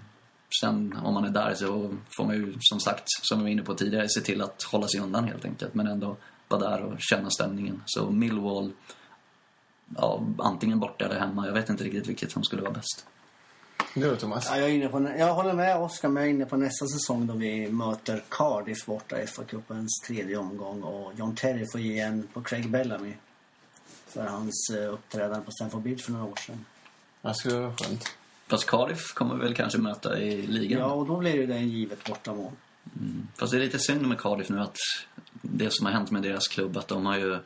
[0.61, 3.63] sen om man är där så får man ju som sagt, som vi var inne
[3.63, 5.73] på tidigare, se till att hålla sig undan helt enkelt.
[5.73, 7.83] Men ändå vara där och känna stämningen.
[7.85, 8.71] Så Millwall,
[9.95, 11.45] ja, antingen borta eller hemma.
[11.47, 13.05] Jag vet inte riktigt vilket som skulle vara bäst.
[13.99, 14.47] Du Thomas?
[14.49, 16.87] Ja, jag, är inne på, jag håller med Oskar, men jag är inne på nästa
[16.87, 21.99] säsong då vi möter Cardiff borta i FA-cupens tredje omgång och John Terry får ge
[21.99, 23.13] en på Craig Bellamy
[24.07, 26.65] för hans eh, uppträdande på Stamford Bridge för några år sedan.
[27.21, 28.03] Det skulle vara skönt.
[28.47, 30.79] Fast Cardiff kommer väl kanske möta i ligan.
[30.79, 32.51] Ja, och då blir ju det en givet bortamål.
[33.35, 34.77] Fast det är lite synd med Cardiff nu att
[35.41, 37.39] det som har hänt med deras klubb att de har ju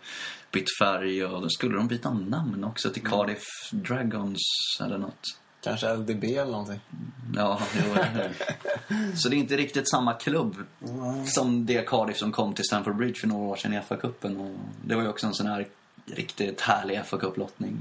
[0.51, 4.41] bytt färg och då skulle de byta namn också till Cardiff Dragons
[4.81, 5.40] eller något.
[5.61, 6.79] Kanske LDB eller någonting.
[7.35, 8.33] Ja, jo, eller
[8.87, 9.15] hur?
[9.15, 10.55] Så det är inte riktigt samma klubb
[11.25, 14.37] som det Cardiff som kom till Stamford Bridge för några år sedan i FA-cupen.
[14.37, 15.67] Och Det var ju också en sån här
[16.05, 17.77] riktigt härlig FA-cuplottning.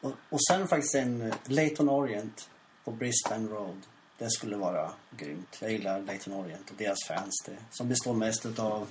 [0.00, 2.48] Och, och sen faktiskt en Leyton Orient
[2.84, 3.80] på Brisbane Road.
[4.18, 5.58] Det skulle vara grymt.
[5.60, 7.42] Jag gillar Leyton Orient och deras fans.
[7.46, 8.88] Det, som består mest av...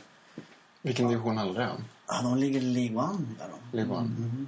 [0.81, 1.85] Vilken division det om?
[2.07, 3.25] Ja, de ligger i League One.
[3.39, 3.77] Där de.
[3.77, 4.45] League One?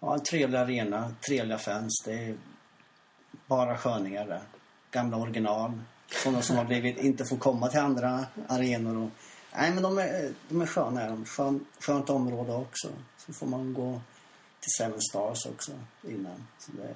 [0.00, 2.02] Ja, en trevlig arena, trevliga fans.
[2.04, 2.36] Det är
[3.46, 4.42] bara sköningar där.
[4.90, 5.80] Gamla original.
[6.22, 8.96] Sådana som har blivit, inte får komma till andra arenor.
[8.96, 9.10] Och,
[9.56, 11.02] nej, men de är, de är sköna.
[11.02, 11.24] Är de.
[11.24, 12.88] Skön, skönt område också.
[13.18, 14.00] Så får man gå
[14.60, 16.46] till Seven Stars också innan.
[16.58, 16.94] Så det,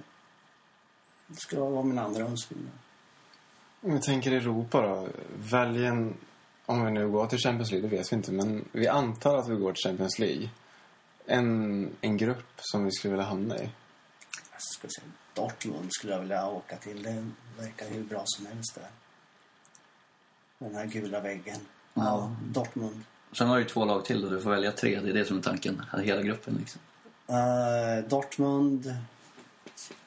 [1.26, 2.70] det skulle vara min andra önskan.
[3.80, 5.08] Om vi tänker Europa då.
[5.36, 6.16] Välj en...
[6.66, 8.32] Om vi nu går till Champions League, det vet vi inte.
[8.32, 10.50] Men vi antar att vi går till Champions League.
[11.26, 13.70] En, en grupp som vi skulle vilja hamna i.
[14.52, 17.02] Jag skulle säga Dortmund skulle jag vilja åka till.
[17.02, 17.26] Det
[17.58, 18.88] verkar hur bra som helst där.
[20.58, 21.58] Den här gula väggen.
[21.94, 23.04] Ja, Dortmund.
[23.32, 25.00] Sen har du ju två lag till och du får välja tre.
[25.00, 25.82] Det är det som är tanken.
[26.02, 26.80] Hela gruppen liksom.
[27.26, 28.94] Eh, Dortmund.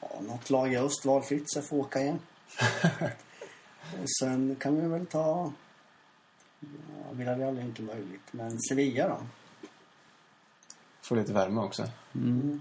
[0.00, 2.18] Ja, något lag i öst valfritt så jag får åka igen.
[4.02, 5.52] Och sen kan vi väl ta...
[6.60, 8.32] Ja, Villarreal är inte möjligt.
[8.32, 9.18] Men Sevilla då?
[11.02, 11.88] Få lite värme också.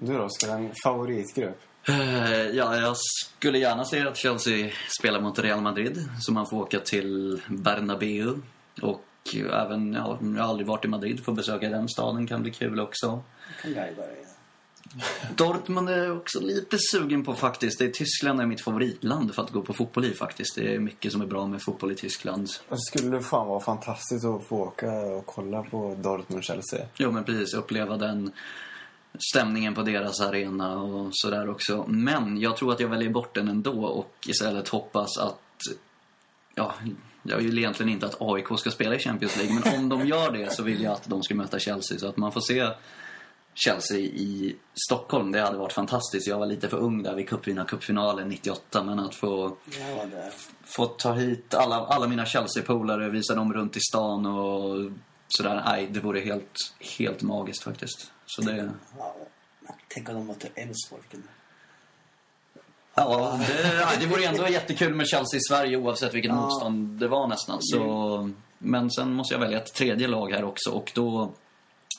[0.01, 1.61] Du då, ska en favoritgrupp?
[1.87, 6.09] Eh, Ja, jag skulle gärna se att Chelsea spelar mot Real Madrid.
[6.21, 8.33] Så man får åka till Bernabeu.
[8.81, 9.01] Och
[9.35, 11.23] även, ja, jag har aldrig varit i Madrid.
[11.25, 13.23] Får besöka den staden kan bli kul också.
[13.47, 14.21] Jag kan guida dig.
[15.35, 17.79] Dortmund är jag också lite sugen på faktiskt.
[17.79, 20.55] Det är Tyskland är mitt favoritland för att gå på fotboll i faktiskt.
[20.55, 22.49] Det är mycket som är bra med fotboll i Tyskland.
[22.49, 26.85] Så skulle det fan vara fantastiskt att få åka och kolla på Dortmund-Chelsea.
[26.97, 28.31] Jo men precis, uppleva den
[29.19, 31.85] stämningen på deras arena och sådär också.
[31.87, 35.41] Men jag tror att jag väljer bort den ändå och istället hoppas att...
[36.55, 36.73] Ja,
[37.23, 40.31] jag vill egentligen inte att AIK ska spela i Champions League, men om de gör
[40.31, 41.99] det så vill jag att de ska möta Chelsea.
[41.99, 42.67] Så att man får se
[43.53, 44.55] Chelsea i
[44.87, 46.27] Stockholm, det hade varit fantastiskt.
[46.27, 49.57] Jag var lite för ung där vid cupvinnarcupfinalen 98, men att få
[50.63, 54.91] få ta hit alla, alla mina Chelsea-polare, visa dem runt i stan och
[55.27, 55.61] sådär.
[55.65, 56.57] Nej, det vore helt,
[56.97, 58.11] helt magiskt faktiskt.
[58.25, 58.71] Så det...
[58.97, 59.15] Ja,
[59.87, 61.01] tänk om de möter Elfsborg.
[62.95, 66.41] Ja, det, det vore ändå jättekul med Chelsea i Sverige oavsett vilket Ja.
[66.41, 67.57] motstånd det var nästan.
[67.61, 71.33] Så, men sen måste jag välja ett tredje lag här också och då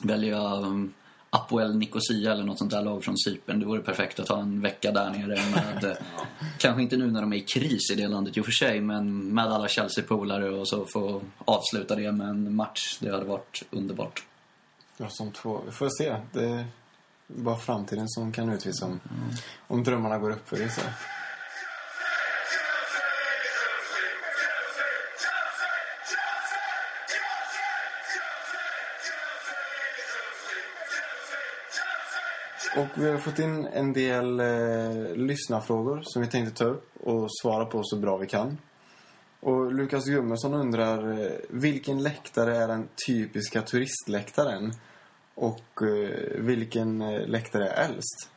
[0.03, 0.93] väljer jag um,
[1.29, 3.59] Apoel Nicosia eller något sånt där lag från Cypern.
[3.59, 5.97] Det vore perfekt att ta en vecka där nere med, eh,
[6.57, 8.81] kanske inte nu när de är i kris i det landet i och för sig,
[8.81, 12.97] men med alla Chelsea-polare och så få avsluta det med en match.
[12.99, 14.23] Det hade varit underbart.
[14.97, 15.61] Ja, som två.
[15.65, 16.15] Vi får se.
[16.33, 16.65] Det,
[17.27, 18.99] bara framtiden som kan utvisa om,
[19.67, 20.69] om drömmarna går upp för det.
[20.69, 20.81] Så.
[32.77, 37.27] Och vi har fått in en del eh, lyssnarfrågor som vi tänkte ta upp och
[37.41, 38.57] svara på så bra vi kan.
[39.39, 44.73] Och Lukas Gummesson undrar eh, vilken läktare är den typiska turistläktaren?
[45.35, 48.29] Och eh, vilken eh, läktare är äldst?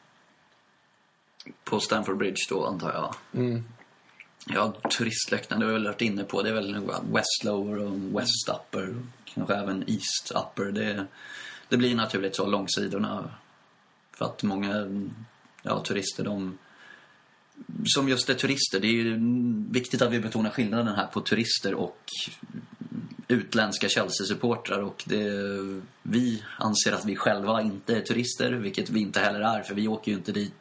[1.64, 3.14] På Stamford Bridge då, antar jag.
[3.42, 3.64] Mm.
[4.46, 6.42] Ja, turistläktaren, det har vi väl varit inne på.
[6.42, 8.88] Det är väl West Lower och West Upper.
[8.88, 10.72] och Kanske även East Upper.
[10.72, 11.06] Det,
[11.68, 13.30] det blir naturligt så, långsidorna.
[14.20, 14.86] För att många
[15.62, 16.58] ja, turister, de...
[17.84, 19.18] Som just är turister, det är ju
[19.70, 21.98] viktigt att vi betonar skillnaden här på turister och
[23.28, 24.78] utländska Chelsea-supportrar.
[24.78, 25.30] Och det,
[26.02, 29.62] vi anser att vi själva inte är turister, vilket vi inte heller är.
[29.62, 30.60] För vi åker ju inte dit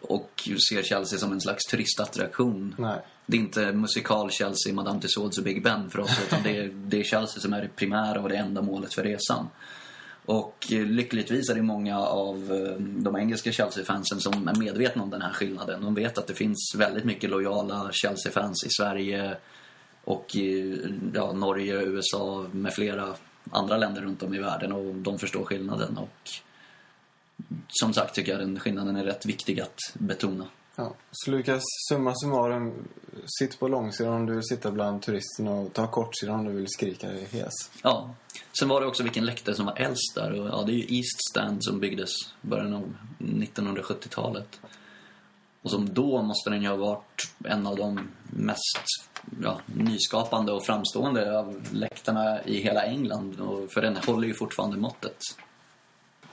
[0.00, 2.74] och ser Chelsea som en slags turistattraktion.
[2.78, 3.00] Nej.
[3.26, 6.20] Det är inte musikal Chelsea, Madame Tussauds och Big Ben för oss.
[6.26, 9.02] Utan det är, det är Chelsea som är det primära och det enda målet för
[9.02, 9.48] resan.
[10.26, 15.10] Och eh, lyckligtvis är det många av eh, de engelska Chelsea-fansen som är medvetna om
[15.10, 15.82] den här skillnaden.
[15.82, 19.36] De vet att det finns väldigt mycket lojala Chelsea-fans i Sverige
[20.04, 20.80] och i
[21.14, 23.14] ja, Norge, USA med flera
[23.50, 25.98] andra länder runt om i världen och de förstår skillnaden.
[25.98, 26.30] Och
[27.68, 30.46] som sagt tycker jag den skillnaden är rätt viktig att betona.
[30.76, 30.94] Ja.
[31.12, 32.88] Så Lukas, summa summarum,
[33.26, 36.68] sitt på långsidan om du vill sitta bland turisterna och ta kortsidan om du vill
[36.68, 37.52] skrika dig hes.
[37.82, 38.14] Ja.
[38.58, 40.40] Sen var det också vilken läktare som var äldst där.
[40.40, 42.10] Och, ja, det är ju East Stand som byggdes
[42.40, 44.60] början av 1970-talet.
[45.62, 49.08] Och som då måste den ju ha varit en av de mest
[49.42, 53.40] ja, nyskapande och framstående av läktarna i hela England.
[53.40, 55.18] Och, för den håller ju fortfarande måttet.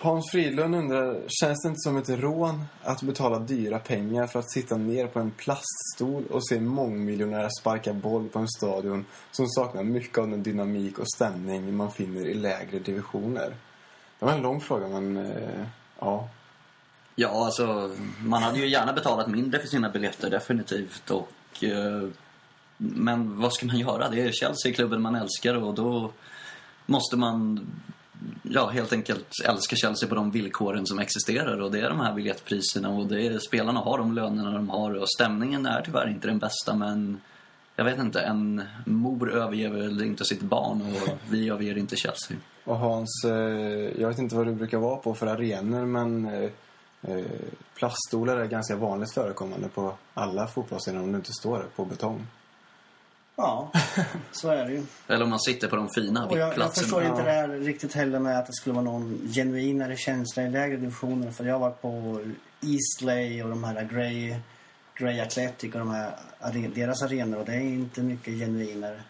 [0.02, 4.52] Hans Fridlund undrar, känns det inte som ett rån att betala dyra pengar för att
[4.52, 9.84] sitta ner på en plaststol och se mångmiljonärer sparka boll på en stadion som saknar
[9.84, 13.56] mycket av den dynamik och stämning man finner i lägre divisioner?
[14.20, 15.66] Det var en lång fråga, men eh,
[16.00, 16.30] ja.
[17.16, 21.12] Ja, alltså man hade ju gärna betalat mindre för sina biljetter definitivt.
[21.12, 22.10] Och, eh,
[22.78, 24.10] men vad ska man göra?
[24.10, 26.12] Det är Chelsea-klubben man älskar och då
[26.86, 27.68] måste man
[28.44, 31.62] ja, helt enkelt älskar Chelsea på de villkoren som existerar.
[31.62, 34.94] Och det är de här biljettpriserna och det är, spelarna har de lönerna de har.
[34.94, 37.22] Och stämningen är tyvärr inte den bästa men
[37.80, 42.38] jag vet inte, en mor överger väl inte sitt barn och vi överger inte Chelsea.
[42.64, 46.50] Och Hans, eh, jag vet inte vad du brukar vara på för arenor, men eh,
[47.02, 47.26] eh,
[47.76, 52.28] plaststolar är ganska vanligt förekommande på alla fotbollsarenor om du inte står på betong.
[53.42, 53.72] Ja,
[54.32, 54.84] så är det ju.
[55.08, 56.84] Eller om man sitter på de fina Och jag, jag platserna.
[56.84, 60.50] förstår inte det här riktigt heller med att det skulle vara någon genuinare känsla i
[60.50, 61.32] lägre divisioner.
[61.32, 62.22] För jag har varit på
[62.62, 64.36] Eastley och de här Grey,
[64.96, 66.16] Grey Athletic och de här,
[66.76, 69.02] deras arenor och det är inte mycket genuinare.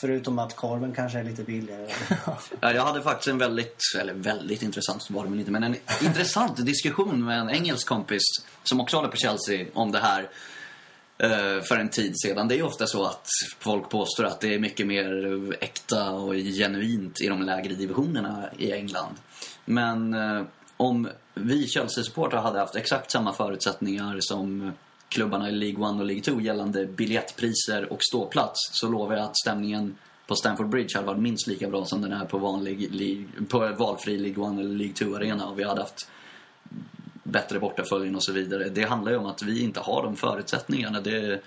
[0.00, 1.86] Förutom att korven kanske är lite billigare.
[2.60, 6.66] Ja, jag hade faktiskt en väldigt, eller väldigt intressant var det inte, men en intressant
[6.66, 8.22] diskussion med en engelsk kompis
[8.64, 10.28] som också håller på Chelsea om det här
[11.18, 12.48] Eh, för en tid sedan.
[12.48, 13.26] Det är ju ofta så att
[13.58, 18.72] folk påstår att det är mycket mer äkta och genuint i de lägre divisionerna i
[18.72, 19.14] England.
[19.64, 20.42] Men eh,
[20.76, 24.72] om vi Chelsea-supportrar hade haft exakt samma förutsättningar som
[25.08, 29.36] klubbarna i League 1 och League 2 gällande biljettpriser och ståplats så lovar jag att
[29.36, 29.96] stämningen
[30.26, 34.18] på Stamford Bridge hade varit minst lika bra som den är på, vanlig, på valfri
[34.18, 36.10] League 1 eller League 2-arena och vi hade haft
[37.26, 38.68] bättre bortaföljen och så vidare.
[38.68, 41.00] Det handlar ju om att vi inte har de förutsättningarna.
[41.00, 41.40] Det,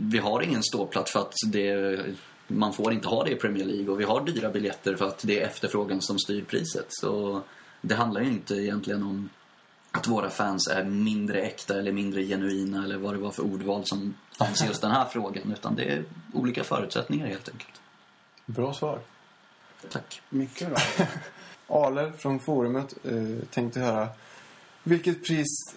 [0.00, 1.98] vi har ingen ståplats för att det,
[2.46, 5.18] man får inte ha det i Premier League och vi har dyra biljetter för att
[5.18, 6.86] det är efterfrågan som styr priset.
[6.88, 7.42] Så
[7.80, 9.28] det handlar ju inte egentligen om
[9.92, 13.84] att våra fans är mindre äkta eller mindre genuina eller vad det var för ordval
[13.84, 15.52] som fanns i just den här frågan.
[15.52, 17.80] Utan det är olika förutsättningar helt enkelt.
[18.46, 18.98] Bra svar.
[19.90, 20.22] Tack.
[20.28, 20.78] Mycket bra.
[21.86, 24.08] Aler från forumet eh, tänkte höra
[24.82, 25.74] vilket pris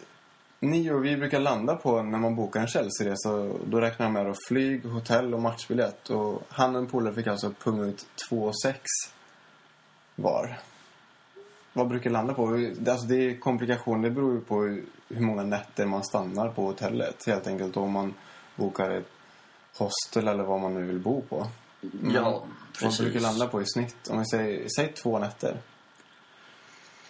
[0.60, 3.54] ni och vi brukar landa på när man bokar en Chelsea-resa.
[3.66, 6.10] Då räknar jag med då flyg, hotell och matchbiljett.
[6.10, 8.80] Och han och en polare fick alltså punga ut 2 6
[10.16, 10.60] var.
[11.74, 12.52] Vad brukar landa på?
[12.52, 14.02] Det- Alltså det är komplikation.
[14.02, 14.62] Det beror ju på
[15.10, 17.24] hur många nätter man stannar på hotellet.
[17.28, 18.14] Helt enkelt om man
[18.56, 19.08] bokar ett
[19.78, 21.48] hostel eller vad man nu vill bo på.
[22.14, 22.42] Ja, Vad
[22.80, 23.00] precis.
[23.00, 24.08] brukar landa på i snitt?
[24.10, 25.58] Om vi säger, säg två nätter.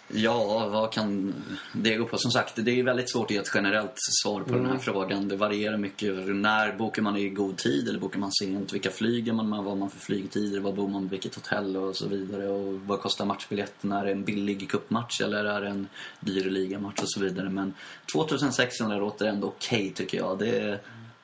[0.08, 1.34] Ja, vad kan
[1.72, 2.18] det gå på?
[2.18, 5.28] Som sagt, det är väldigt svårt att ge ett generellt svar på den här frågan.
[5.28, 6.26] Det varierar mycket.
[6.26, 8.72] När bokar man i god tid eller bokar man sent?
[8.72, 9.58] Vilka flyger man med?
[9.58, 10.60] Vad har man för flygtider?
[10.60, 11.08] Var bor man?
[11.08, 11.76] Vilket hotell?
[11.76, 12.48] Och så vidare.
[12.48, 13.92] Och vad kostar matchbiljetten?
[13.92, 15.88] Är det en billig cupmatch eller är det en
[16.20, 17.02] dyr ligamatch?
[17.02, 17.50] Och så vidare.
[17.50, 17.74] Men
[18.12, 20.38] 2600 låter ändå okej tycker jag.
[20.38, 20.80] Det är,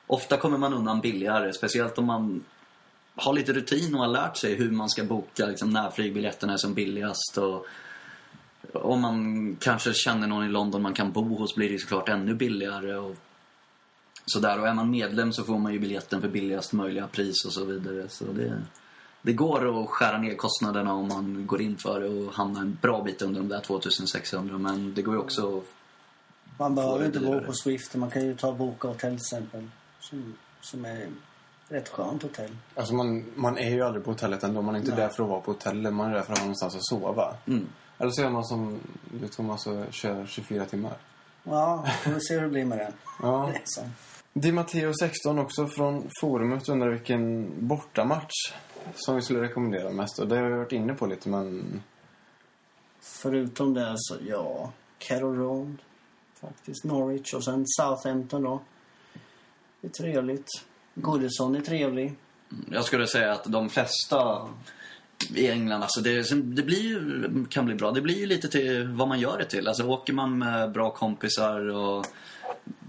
[0.07, 1.53] ofta kommer man undan billigare.
[1.53, 2.43] Speciellt om man
[3.15, 6.57] har lite rutin och har lärt sig hur man ska boka liksom, när flygbiljetterna är
[6.57, 7.37] som billigast.
[7.37, 7.65] Och
[8.73, 12.33] om man kanske känner någon i London man kan bo hos blir det såklart ännu
[12.33, 12.95] billigare.
[12.95, 13.15] Och
[14.25, 14.59] sådär.
[14.59, 17.65] Och är man medlem så får man ju biljetten för billigast möjliga pris och så
[17.65, 18.09] vidare.
[18.09, 18.61] Så det,
[19.21, 22.77] det går att skära ner kostnaderna om man går in för det och hamnar en
[22.81, 24.57] bra bit under de där 2600.
[24.57, 25.63] Men det går ju också att
[26.57, 27.95] Man behöver inte bo på Swift.
[27.95, 29.69] Man kan ju ta Boka hotell till exempel.
[29.99, 31.07] Som, som är
[31.67, 32.57] rätt skönt hotell.
[32.75, 34.61] Alltså man, man är ju aldrig på hotellet ändå.
[34.61, 34.99] Man är inte Nej.
[34.99, 35.93] där för att vara på hotellet.
[35.93, 37.35] Man är där för att ha någonstans att sova.
[37.47, 37.67] Mm.
[38.03, 40.93] Eller så gör man som du Thomas och kör 24 timmar.
[41.43, 42.93] Ja, får vi se hur det blir med den.
[43.21, 43.51] Ja.
[44.33, 48.53] Di Matteo 16 också från forumet undrar vilken bortamatch
[48.95, 50.19] som vi skulle rekommendera mest.
[50.19, 51.81] Och det har vi varit inne på lite men...
[53.01, 55.77] Förutom det så, ja, Carroll Road.
[56.41, 56.83] Faktiskt.
[56.83, 58.61] Norwich och sen Southampton då.
[59.81, 60.47] Det är trevligt.
[60.95, 62.15] Goodison är trevlig.
[62.71, 64.47] Jag skulle säga att de flesta
[65.35, 67.91] i England, alltså det, det blir ju, kan bli bra.
[67.91, 69.67] Det blir ju lite till vad man gör det till.
[69.67, 72.05] Alltså åker man med bra kompisar och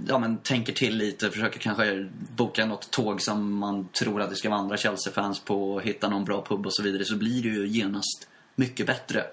[0.09, 4.37] ja, men, tänker till lite, försöker kanske boka något tåg som man tror att det
[4.37, 7.43] ska vara andra Chelsea-fans på och hitta någon bra pub och så vidare så blir
[7.43, 9.24] det ju genast mycket bättre.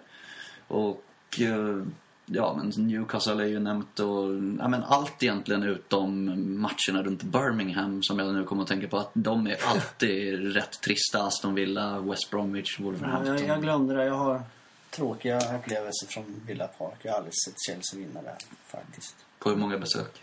[0.67, 1.03] Och
[1.39, 1.83] eh,
[2.25, 4.25] ja, men Newcastle är ju nämnt och
[4.59, 6.25] ja, men allt egentligen utom
[6.61, 10.81] matcherna runt Birmingham som jag nu kommer att tänka på att de är alltid rätt
[10.81, 11.23] trista.
[11.23, 13.37] Aston Villa, West Bromwich, Ja, Wolverhampton.
[13.37, 14.05] jag, jag glömde det.
[14.05, 14.41] Jag har
[14.89, 16.95] tråkiga upplevelser från Villa Park.
[17.01, 19.15] Jag har aldrig sett Chelsea vinna där faktiskt.
[19.39, 20.21] På hur många besök?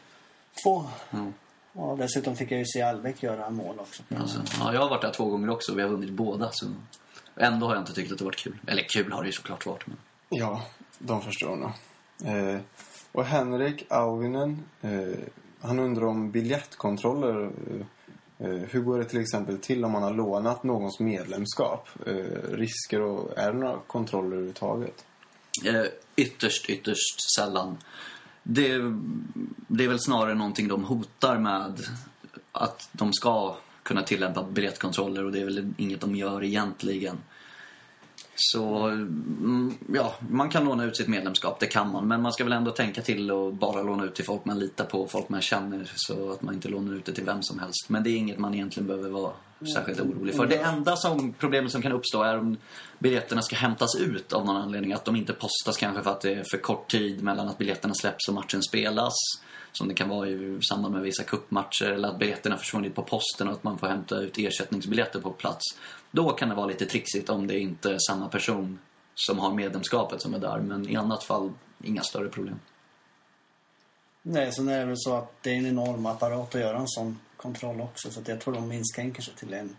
[0.64, 0.84] Två.
[1.10, 1.26] Ja.
[1.72, 4.02] Ja, dessutom fick jag ju se Albeck göra mål också.
[4.20, 6.48] Alltså, ja, jag har varit där två gånger också och vi har vunnit båda.
[6.52, 6.66] Så
[7.36, 8.58] ändå har jag inte tyckt att det varit kul.
[8.66, 9.86] Eller kul har det ju såklart varit.
[9.86, 9.96] Men...
[10.28, 10.62] Ja,
[10.98, 11.70] de förstår nog.
[12.24, 12.60] Eh,
[13.12, 15.18] och Henrik Auvinen, eh,
[15.60, 17.44] han undrar om biljettkontroller.
[17.44, 21.88] Eh, eh, hur går det till exempel till om man har lånat någons medlemskap?
[22.06, 25.04] Eh, risker och är det några kontroller överhuvudtaget?
[25.66, 25.84] Eh,
[26.16, 27.76] ytterst, ytterst sällan.
[28.42, 28.78] Det,
[29.68, 31.80] det är väl snarare någonting de hotar med.
[32.52, 37.18] Att de ska kunna tillämpa biljettkontroller och det är väl inget de gör egentligen.
[38.40, 42.08] Så mm, ja, man kan låna ut sitt medlemskap, det kan man.
[42.08, 44.84] Men man ska väl ändå tänka till och bara låna ut till folk man litar
[44.84, 45.92] på, folk man känner.
[45.94, 47.88] Så att man inte lånar ut det till vem som helst.
[47.88, 49.32] Men det är inget man egentligen behöver vara
[49.74, 50.46] särskilt orolig för.
[50.46, 52.56] Det enda som, problemet som kan uppstå är om
[52.98, 54.92] biljetterna ska hämtas ut av någon anledning.
[54.92, 57.94] Att de inte postas kanske för att det är för kort tid mellan att biljetterna
[57.94, 59.14] släpps och matchen spelas.
[59.72, 63.48] Som det kan vara i samband med vissa kuppmatcher eller att biljetterna försvunnit på posten
[63.48, 65.64] och att man får hämta ut ersättningsbiljetter på plats.
[66.10, 68.78] Då kan det vara lite trixigt om det inte är samma person
[69.14, 70.58] som har medlemskapet som är där.
[70.58, 71.52] Men i annat fall,
[71.82, 72.60] inga större problem.
[74.22, 76.88] Nej, sen är det väl så att det är en enorm apparat att göra en
[76.88, 78.10] sån kontroll också.
[78.10, 79.76] Så att jag tror de inskränker sig till en,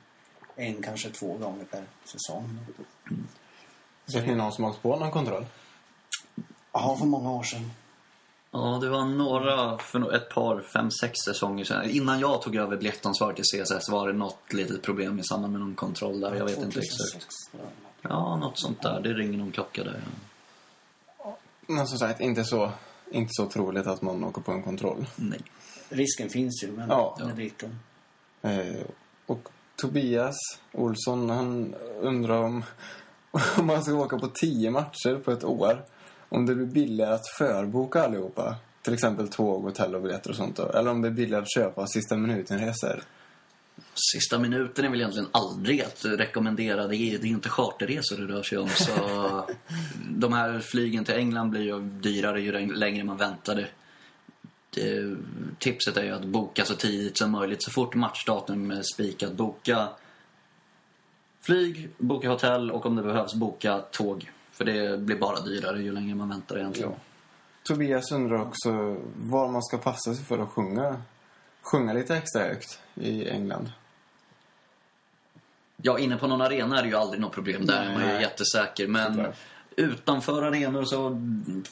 [0.56, 2.60] en kanske två gånger per säsong.
[4.14, 5.46] Vet ni någon som har åkt på någon kontroll?
[6.72, 7.72] Ja, för många år sedan.
[8.52, 11.89] Ja, det var några, för ett par, fem, sex säsonger sedan.
[11.89, 15.62] Innan jag tog över biljettansvaret i CSS var det något litet problem i samband med
[15.62, 16.36] någon kontroll där.
[16.36, 17.36] Jag vet inte 2006, exakt.
[18.02, 19.02] Ja, något sånt där.
[19.02, 20.02] Det ringer någon klocka där.
[21.68, 22.72] Men som sagt, inte så,
[23.12, 25.06] inte så troligt att man åker på en kontroll.
[25.16, 25.41] Nej.
[25.89, 27.16] Risken finns ju, men Ja.
[27.20, 27.80] den är liten.
[28.41, 28.82] Eh,
[29.26, 30.36] och Tobias
[30.72, 32.64] Olsson, han undrar om,
[33.58, 35.86] om man ska åka på tio matcher på ett år.
[36.30, 38.56] Om det blir billigare att förboka allihopa.
[38.82, 40.70] Till exempel tåg, hotell och biljetter och sånt då.
[40.70, 43.04] Eller om det är billigare att köpa sista minuten-resor.
[44.14, 46.88] Sista minuten är väl egentligen aldrig att rekommendera.
[46.88, 48.70] Det är, det är inte charterresor det rör sig om.
[48.70, 48.94] Så
[50.10, 53.68] de här flygen till England blir ju dyrare ju längre man väntade.
[54.70, 55.16] Det,
[55.60, 57.64] tipset är ju att boka så tidigt som möjligt.
[57.64, 59.88] Så fort matchdatum är spikat, boka
[61.42, 64.32] flyg, boka hotell och om det behövs boka tåg.
[64.60, 66.91] För det blir bara dyrare ju längre man väntar egentligen.
[67.64, 71.01] Tobias undrar också var man ska passa sig för att sjunga,
[71.62, 73.72] sjunga lite extra högt i England.
[75.78, 77.66] Ja, inne på någon arena är det ju aldrig något problem.
[77.66, 78.22] Där är man ju Nej.
[78.22, 78.88] jättesäker.
[78.88, 79.36] Men Såklart.
[79.80, 81.22] Utanför arenor så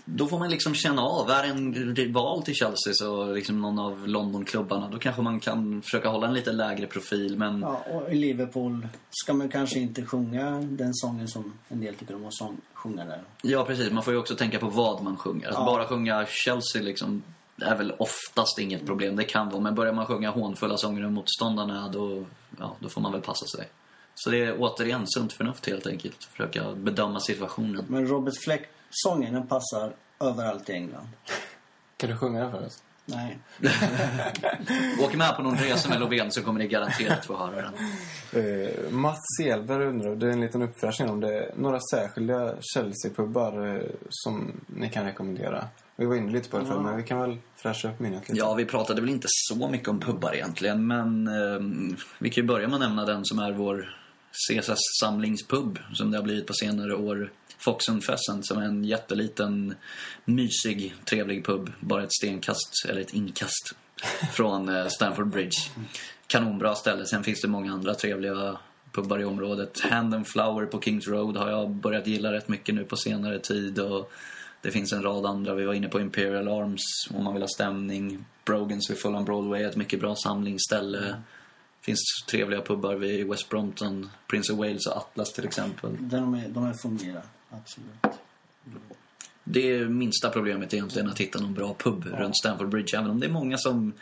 [0.06, 1.30] då får man liksom känna av.
[1.30, 6.10] Är en rival till Chelsea så liksom någon av Londonklubbarna då kanske man kan försöka
[6.10, 7.38] hålla en lite lägre profil.
[7.38, 11.96] Men Ja, och i Liverpool ska man kanske inte sjunga den sången som en del
[11.96, 13.22] tycker om att sång, sjunga där.
[13.42, 13.92] ja, precis.
[13.92, 15.48] Man får ju också tänka på vad man sjunger.
[15.48, 15.66] Att Ja.
[15.66, 17.24] bara sjunga Chelsea liksom
[17.62, 19.16] är väl oftast inget problem.
[19.16, 19.62] Det kan vara.
[19.62, 22.26] Men börjar man sjunga hånfulla sånger om motståndarna då,
[22.60, 23.68] ja, då får man väl passa sig.
[24.20, 26.24] Så det är återigen sunt förnuft helt enkelt.
[26.24, 27.86] Försöka bedöma situationen.
[27.88, 31.08] Men Robert Fleck-sången den passar överallt i England.
[31.98, 32.84] Kan du sjunga den för oss?
[33.06, 33.38] Nej.
[35.04, 37.74] Åk med på någon resa med Lovén så kommer ni garanterat få höra den.
[38.44, 41.52] Eh, Mats Selberg undrar, det är en liten uppfräschning om det.
[41.56, 45.68] Några särskilda Chelsea-pubbar eh, som ni kan rekommendera?
[45.96, 48.40] Vi var inne lite på det förut, men vi kan väl fräscha upp minnet lite.
[48.40, 51.60] Ja, vi pratade väl inte så mycket om pubbar egentligen, men eh,
[52.20, 53.97] vi kan ju börja med att nämna den som är vår
[54.32, 57.32] CSS samlingspub som det har blivit på senare år.
[57.58, 59.76] Fox and Pheasant som är en jätteliten,
[60.26, 61.72] mysig, trevlig pub.
[61.80, 63.76] Bara ett stenkast, eller ett inkast,
[64.34, 65.58] från eh, Stamford Bridge.
[66.28, 67.06] Kanonbra ställe.
[67.06, 68.58] Sen finns det många andra trevliga
[68.92, 69.80] pubbar i området.
[69.80, 73.40] Hand and Flower på Kings Road har jag börjat gilla rätt mycket nu på senare
[73.40, 73.80] tid.
[73.80, 74.12] Och
[74.62, 75.54] det finns en rad andra.
[75.54, 78.26] Vi var inne på Imperial Arms om man vill ha stämning.
[78.46, 81.16] Brogans vid Fulham Broadway är ett mycket bra samlingsställe.
[81.88, 85.98] Finns trevliga pubbar vid West Brompton, Prince of Wales och Atlas till exempel.
[86.00, 88.20] De är, de är fungerar, absolut.
[89.44, 92.98] Det är minsta problemet egentligen att hitta någon bra pub runt Stamford Bridge.
[92.98, 93.94] Även om det är många som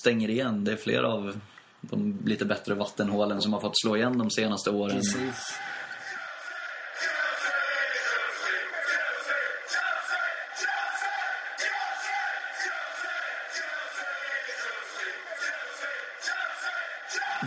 [0.00, 0.64] stänger igen.
[0.64, 1.40] Det är flera av
[1.80, 4.96] de lite bättre vattenhålen som har fått slå igen de senaste åren.
[4.96, 5.58] Precis.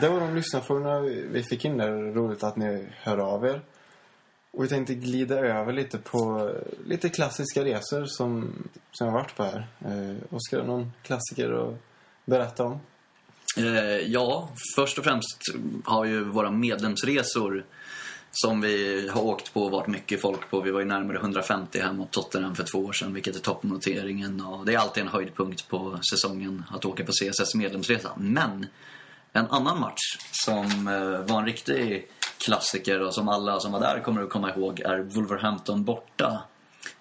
[0.01, 0.99] Det var de lyssnarfrågorna
[1.31, 2.13] vi fick in där.
[2.13, 3.61] Roligt att ni hör av er.
[4.51, 6.51] Och vi tänkte glida över lite på
[6.85, 8.53] lite klassiska resor som,
[8.91, 9.67] som jag har varit på här.
[9.81, 11.75] Eh, Oskar, någon klassiker att
[12.25, 12.79] berätta om?
[13.57, 15.37] Eh, ja, först och främst
[15.85, 17.65] har ju våra medlemsresor
[18.31, 20.61] som vi har åkt på och varit mycket folk på.
[20.61, 24.41] Vi var ju närmare 150 här mot Tottenham för två år sedan, vilket är toppnoteringen.
[24.41, 28.11] Och det är alltid en höjdpunkt på säsongen att åka på CSS medlemsresa.
[28.17, 28.65] Men
[29.39, 33.99] en annan match som eh, var en riktig klassiker och som alla som var där
[33.99, 36.43] kommer att komma ihåg är Wolverhampton borta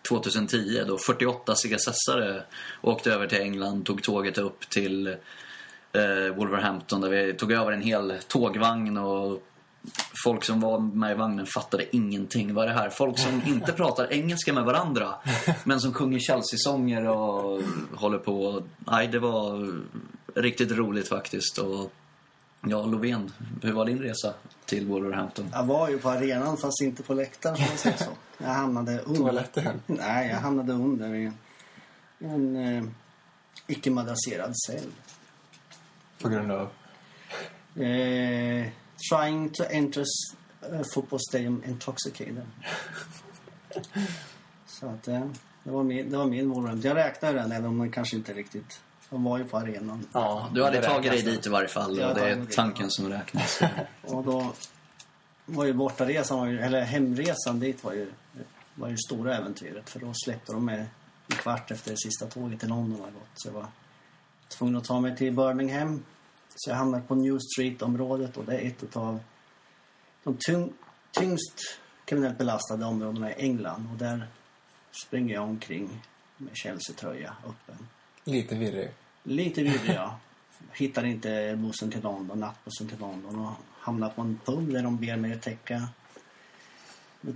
[0.09, 2.43] 2010 då 48 CSS-are
[2.81, 5.07] åkte över till England, tog tåget upp till
[5.93, 9.43] eh, Wolverhampton där vi tog över en hel tågvagn och
[10.25, 12.55] folk som var med i vagnen fattade ingenting.
[12.55, 12.91] Vad är det här?
[12.91, 15.15] Folk som inte pratar engelska med varandra
[15.65, 17.63] men som sjunger Chelsea-sånger och
[17.95, 18.63] håller på.
[18.79, 19.73] Nej, det var
[20.35, 21.59] riktigt roligt faktiskt.
[21.59, 21.93] Och
[22.61, 23.33] ja, Lovén,
[23.63, 24.35] hur var din resa
[24.65, 25.51] till Wolverhampton?
[25.53, 28.11] Jag var ju på arenan fast inte på läktaren som man säger så.
[28.39, 29.21] Jag hamnade under.
[29.21, 29.83] Toaletten?
[29.87, 31.33] Nej, jag hamnade under i
[32.19, 32.85] en eh,
[33.67, 34.91] icke madrasserad cell.
[36.23, 36.69] På grund av?
[37.83, 38.67] Eh,
[39.11, 40.05] trying to enter
[40.63, 42.47] a football stadium intoxicated.
[44.67, 45.27] Så att eh,
[45.65, 46.89] det var min, det var min Wolverhampton.
[46.89, 48.81] Jag räknade den även om den kanske inte riktigt...
[49.11, 50.07] De var ju på arenan.
[50.13, 53.09] Ja, Du hade det tagit dig dit i varje fall och det är tanken som
[53.09, 53.61] räknas.
[54.03, 54.53] Och då
[55.47, 58.13] var ju bortaresan, eller hemresan dit var ju,
[58.75, 59.91] var ju stora äventyret.
[59.91, 60.79] För då släppte de mig
[61.27, 63.29] en kvart efter det sista tåget till London hade gått.
[63.35, 63.67] Så jag var
[64.49, 66.05] tvungen att ta mig till Birmingham.
[66.55, 69.21] Så jag hamnade på New Street-området och det är ett av
[70.25, 70.73] de tyng,
[71.11, 73.89] tyngst kriminellt belastade områdena i England.
[73.93, 74.27] Och där
[75.07, 76.03] springer jag omkring
[76.37, 77.89] med Chelsea-tröja öppen.
[78.29, 78.91] Lite virrig.
[79.23, 80.19] Lite virrig, ja.
[80.73, 84.97] Hittar inte bussen till London, nattbussen till London och hamnar på en pub där de
[84.97, 85.89] ber mig att täcka,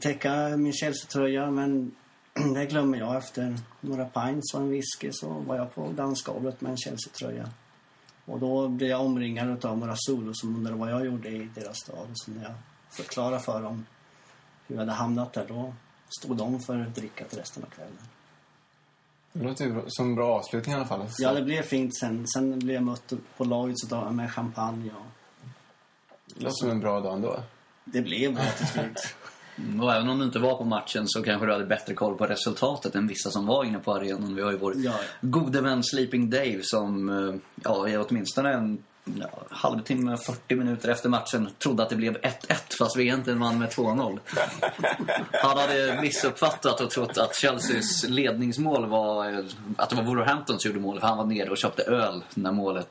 [0.00, 1.50] täcka min Chelsea-tröja.
[1.50, 1.94] Men
[2.54, 3.16] det glömmer jag.
[3.16, 7.48] Efter några pints och en whisky så var jag på dansgolvet med en Chelsea-tröja.
[8.24, 11.76] Och då blev jag omringad av några solos som undrade vad jag gjorde i deras
[11.76, 12.08] stad.
[12.14, 12.54] Så när jag
[12.90, 13.86] förklarade för dem
[14.66, 15.74] hur jag hade hamnat där, då
[16.08, 17.98] stod de för drickat resten av kvällen.
[19.32, 21.06] Det låter ju bra- som en bra avslutning i alla fall.
[21.10, 22.26] Så Ja, det blev fint sen.
[22.28, 24.90] Sen blev jag mött på Lloyds utav- med champagne.
[24.90, 25.06] Och
[26.34, 27.42] det låter som en bra dag ändå.
[27.84, 29.14] det blev bra till slut.
[29.82, 32.26] Och även om du inte var på matchen så kanske du hade bättre koll på
[32.26, 34.34] resultatet än vissa som var inne på arenan.
[34.34, 34.92] Vi har ju vår Ja.
[35.20, 41.08] gode vän Sleeping Dave som, eh, ja, är åtminstone en ja, halvtimme, 40 minuter efter
[41.08, 42.32] matchen trodde att det blev 1-1
[42.78, 44.18] fast vi egentligen vann med 2-0.
[45.32, 49.46] Han hade missuppfattat och trott att Chelseas ledningsmål var
[49.76, 52.52] att det var Wolverhampton som gjorde målet för han var nere och köpte öl när
[52.52, 52.90] målet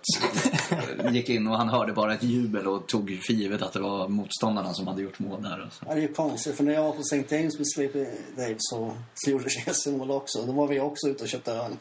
[1.12, 4.08] gick in och han hörde bara ett jubel och tog för givet att det var
[4.08, 5.62] motståndarna som hade gjort mål där.
[5.64, 5.86] Alltså.
[5.88, 7.36] Ja, det är konstigt, för när jag var på St.
[7.36, 8.06] James med Sleepy
[8.36, 10.46] Dave så, så gjorde Chelsea mål också.
[10.46, 11.72] Då var vi också ute och köpte öl.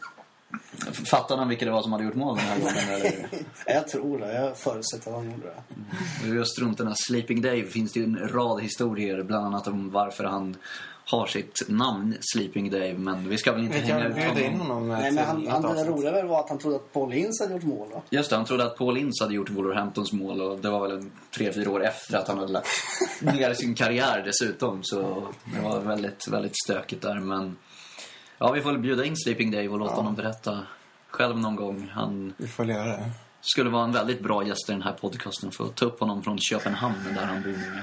[1.11, 2.89] Fattar han vilka det var som hade gjort mål den här gången?
[2.89, 3.29] Eller?
[3.67, 4.35] Jag tror det.
[4.35, 6.29] Jag förutsätter att han gjorde det.
[6.29, 9.67] Och Just runt den här Sleeping Dave finns det ju en rad historier, bland annat
[9.69, 10.57] om varför han
[11.11, 12.95] har sitt namn Sleeping Dave.
[12.99, 14.67] Men vi ska väl inte Vi hänga ut bjuda in honom.
[14.67, 17.45] honom Nej, men han, han, det roliga väl var att han trodde att Paul Ince
[17.45, 17.89] hade gjort mål.
[17.95, 18.03] Va?
[18.11, 20.99] Just det, han trodde att Paul Ince hade gjort Wolverhamptons mål och det var väl
[20.99, 22.69] en tre, fyra år efter att han hade lagt
[23.21, 24.81] ner sin karriär dessutom.
[24.83, 27.21] Så det var väldigt, väldigt stökigt där.
[27.21, 27.57] Men
[28.41, 30.67] ja, vi får bjuda in Sleeping Dave och låta honom berätta
[31.11, 31.91] själv någon gång.
[31.93, 33.11] Han Vi får göra det.
[33.41, 36.23] skulle vara en väldigt bra gäst i den här podcasten för att ta upp honom
[36.23, 37.83] från Köpenhamn där han bor nu.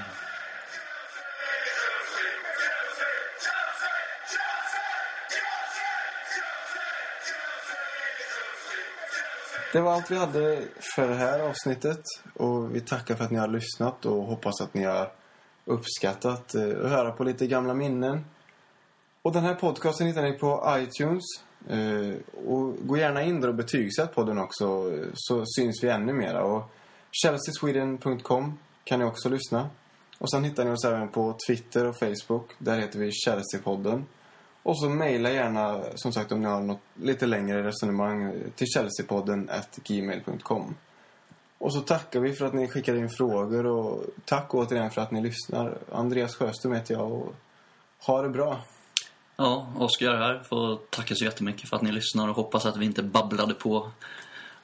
[9.72, 10.62] Det var allt vi hade
[10.96, 12.00] för det här avsnittet.
[12.34, 15.12] Och vi tackar för att ni har lyssnat och hoppas att ni har
[15.64, 18.24] uppskattat eh, att höra på lite gamla minnen.
[19.22, 21.24] Och den här podcasten hittar ni på iTunes.
[21.68, 22.14] Eh,
[22.46, 26.44] och gå gärna in där och betygsätt podden också så syns vi ännu mera.
[26.44, 26.70] Och
[27.22, 29.70] chelseasweden.com kan ni också lyssna.
[30.18, 32.50] Och sen hittar ni oss även på Twitter och Facebook.
[32.58, 34.04] Där heter vi Chelsea-podden.
[34.62, 39.50] Och så mejla gärna, som sagt, om ni har något lite längre resonemang till chelseapodden
[39.84, 40.74] gmail.com.
[41.58, 45.10] Och så tackar vi för att ni skickade in frågor och tack återigen för att
[45.10, 45.78] ni lyssnar.
[45.92, 47.34] Andreas Sjöström heter jag och
[48.06, 48.64] ha det bra.
[49.40, 50.42] Ja, Oskar här.
[50.48, 53.90] Får tacka så jättemycket för att ni lyssnar och hoppas att vi inte babblade på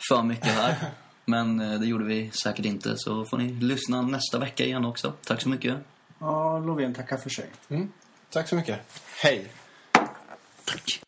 [0.08, 0.76] för mycket här.
[1.24, 5.12] Men eh, det gjorde vi säkert inte, så får ni lyssna nästa vecka igen också.
[5.24, 5.76] Tack så mycket.
[6.18, 7.46] Ja, Lovén tackar för sig.
[7.68, 7.92] Mm.
[8.30, 8.80] Tack så mycket.
[9.22, 9.52] Hej!
[10.64, 11.03] Tack.